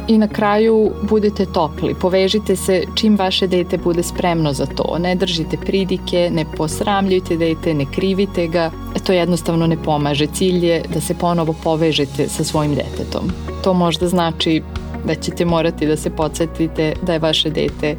I 0.09 0.19
na 0.19 0.29
kraju 0.29 0.91
budite 1.03 1.47
topli, 1.47 1.95
povežite 1.95 2.57
se 2.57 2.83
čim 2.95 3.17
vaše 3.17 3.47
dete 3.47 3.79
bude 3.79 4.03
spremno 4.03 4.53
za 4.53 4.67
to. 4.67 4.99
Ne 4.99 5.15
držite 5.15 5.57
pridike, 5.57 6.31
ne 6.33 6.45
posramljujte 6.57 7.37
dete, 7.37 7.75
ne 7.75 7.87
krivite 7.95 8.47
ga. 8.47 8.71
To 9.07 9.13
jednostavno 9.13 9.67
ne 9.67 9.77
pomaže. 9.83 10.27
Cilj 10.27 10.67
je 10.67 10.83
da 10.95 11.01
se 11.01 11.15
ponovo 11.15 11.55
povežete 11.65 12.29
sa 12.29 12.45
svojim 12.45 12.75
detetom. 12.75 13.31
To 13.65 13.75
možda 13.75 14.09
znači 14.09 14.63
da 15.05 15.15
ćete 15.15 15.45
morati 15.45 15.87
da 15.87 15.97
se 15.97 16.11
podsjetite 16.11 16.93
da 17.03 17.13
je 17.13 17.19
vaše 17.19 17.51
dete 17.51 17.97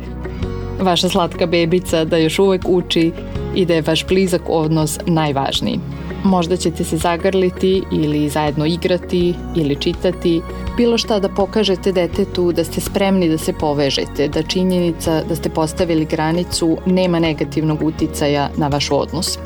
vaša 0.81 1.09
slatka 1.09 1.45
bebica, 1.45 2.05
da 2.05 2.17
još 2.17 2.39
uvek 2.39 2.61
uči 2.67 3.11
i 3.57 3.65
da 3.65 3.73
je 3.73 3.81
vaš 3.81 4.07
blizak 4.07 4.41
odnos 4.47 4.99
najvažniji. 5.05 5.79
Možda 6.23 6.57
ćete 6.57 6.83
se 6.83 6.97
zagrliti 6.97 7.83
ili 7.91 8.29
zajedno 8.29 8.65
igrati 8.65 9.33
ili 9.55 9.75
čitati, 9.75 10.41
bilo 10.77 10.97
šta 10.97 11.19
da 11.19 11.29
pokažete 11.29 11.91
detetu 11.91 12.51
da 12.51 12.63
ste 12.63 12.81
spremni 12.81 13.29
da 13.29 13.37
se 13.37 13.53
povežete, 13.53 14.27
da 14.27 14.43
činjenica 14.43 15.23
da 15.29 15.35
ste 15.35 15.49
postavili 15.49 16.05
granicu 16.05 16.77
nema 16.85 17.19
negativnog 17.19 17.83
uticaja 17.83 18.49
na 18.57 18.67
vaš 18.67 18.91
odnos. 18.91 19.37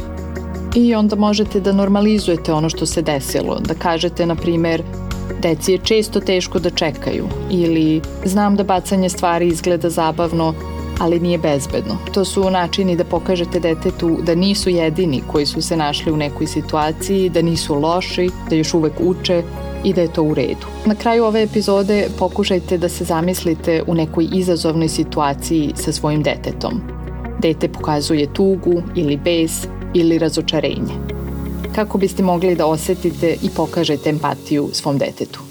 I 0.76 0.96
onda 0.96 1.16
možete 1.16 1.60
da 1.60 1.72
normalizujete 1.72 2.54
ono 2.54 2.70
što 2.70 2.86
se 2.86 3.02
desilo, 3.02 3.60
da 3.60 3.74
kažete, 3.74 4.26
na 4.26 4.36
primer, 4.36 4.84
Deci 5.42 5.72
je 5.72 5.78
često 5.78 6.20
teško 6.20 6.60
da 6.60 6.70
čekaju 6.70 7.28
ili 7.50 8.02
znam 8.26 8.56
da 8.56 8.64
bacanje 8.64 9.10
stvari 9.10 9.48
izgleda 9.48 9.90
zabavno, 9.90 10.54
ali 11.02 11.20
nije 11.20 11.38
bezbedno. 11.38 11.98
To 12.14 12.26
su 12.26 12.50
načini 12.50 12.96
da 12.96 13.04
pokažete 13.04 13.60
detetu 13.60 14.18
da 14.24 14.36
nisu 14.36 14.70
jedini 14.70 15.22
koji 15.28 15.46
su 15.46 15.62
se 15.62 15.78
našli 15.78 16.12
u 16.12 16.18
nekoj 16.18 16.48
situaciji, 16.48 17.30
da 17.30 17.42
nisu 17.42 17.76
loši, 17.76 18.30
da 18.50 18.56
još 18.56 18.74
uvek 18.74 18.94
uče 19.00 19.44
i 19.84 19.94
da 19.94 20.02
je 20.02 20.14
to 20.14 20.24
u 20.24 20.34
redu. 20.34 20.68
Na 20.86 20.96
kraju 20.96 21.26
ove 21.26 21.44
epizode 21.44 22.08
pokušajte 22.20 22.78
da 22.78 22.90
se 22.90 23.04
zamislite 23.04 23.84
u 23.88 23.96
nekoj 23.96 24.28
izazovnoj 24.34 24.90
situaciji 24.90 25.74
sa 25.76 25.92
svojim 25.92 26.24
detetom. 26.24 26.82
Dete 27.40 27.68
pokazuje 27.68 28.34
tugu 28.34 28.82
ili 28.96 29.18
bes 29.18 29.68
ili 29.94 30.18
razočarenje 30.18 31.22
kako 31.76 31.98
biste 31.98 32.24
mogli 32.24 32.56
da 32.56 32.66
osetite 32.66 33.36
i 33.42 33.50
pokažete 33.50 34.10
empatiju 34.10 34.70
svom 34.74 34.98
detetu. 34.98 35.51